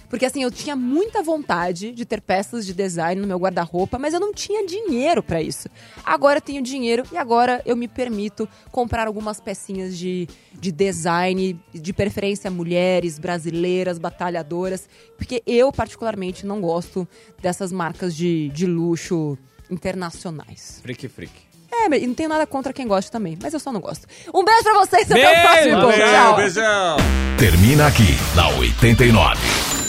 [0.09, 4.13] Porque assim, eu tinha muita vontade de ter peças de design no meu guarda-roupa, mas
[4.13, 5.69] eu não tinha dinheiro pra isso.
[6.05, 11.59] Agora eu tenho dinheiro e agora eu me permito comprar algumas pecinhas de, de design,
[11.73, 14.87] de preferência mulheres, brasileiras, batalhadoras,
[15.17, 17.07] porque eu particularmente não gosto
[17.41, 19.37] dessas marcas de, de luxo
[19.69, 20.79] internacionais.
[20.81, 21.47] Freak, freak.
[21.69, 24.07] É, mas não tenho nada contra quem gosta também, mas eu só não gosto.
[24.33, 26.35] Um beijo pra vocês, até o próximo Tchau.
[26.35, 26.97] beijão!
[27.37, 29.76] Termina aqui na 89.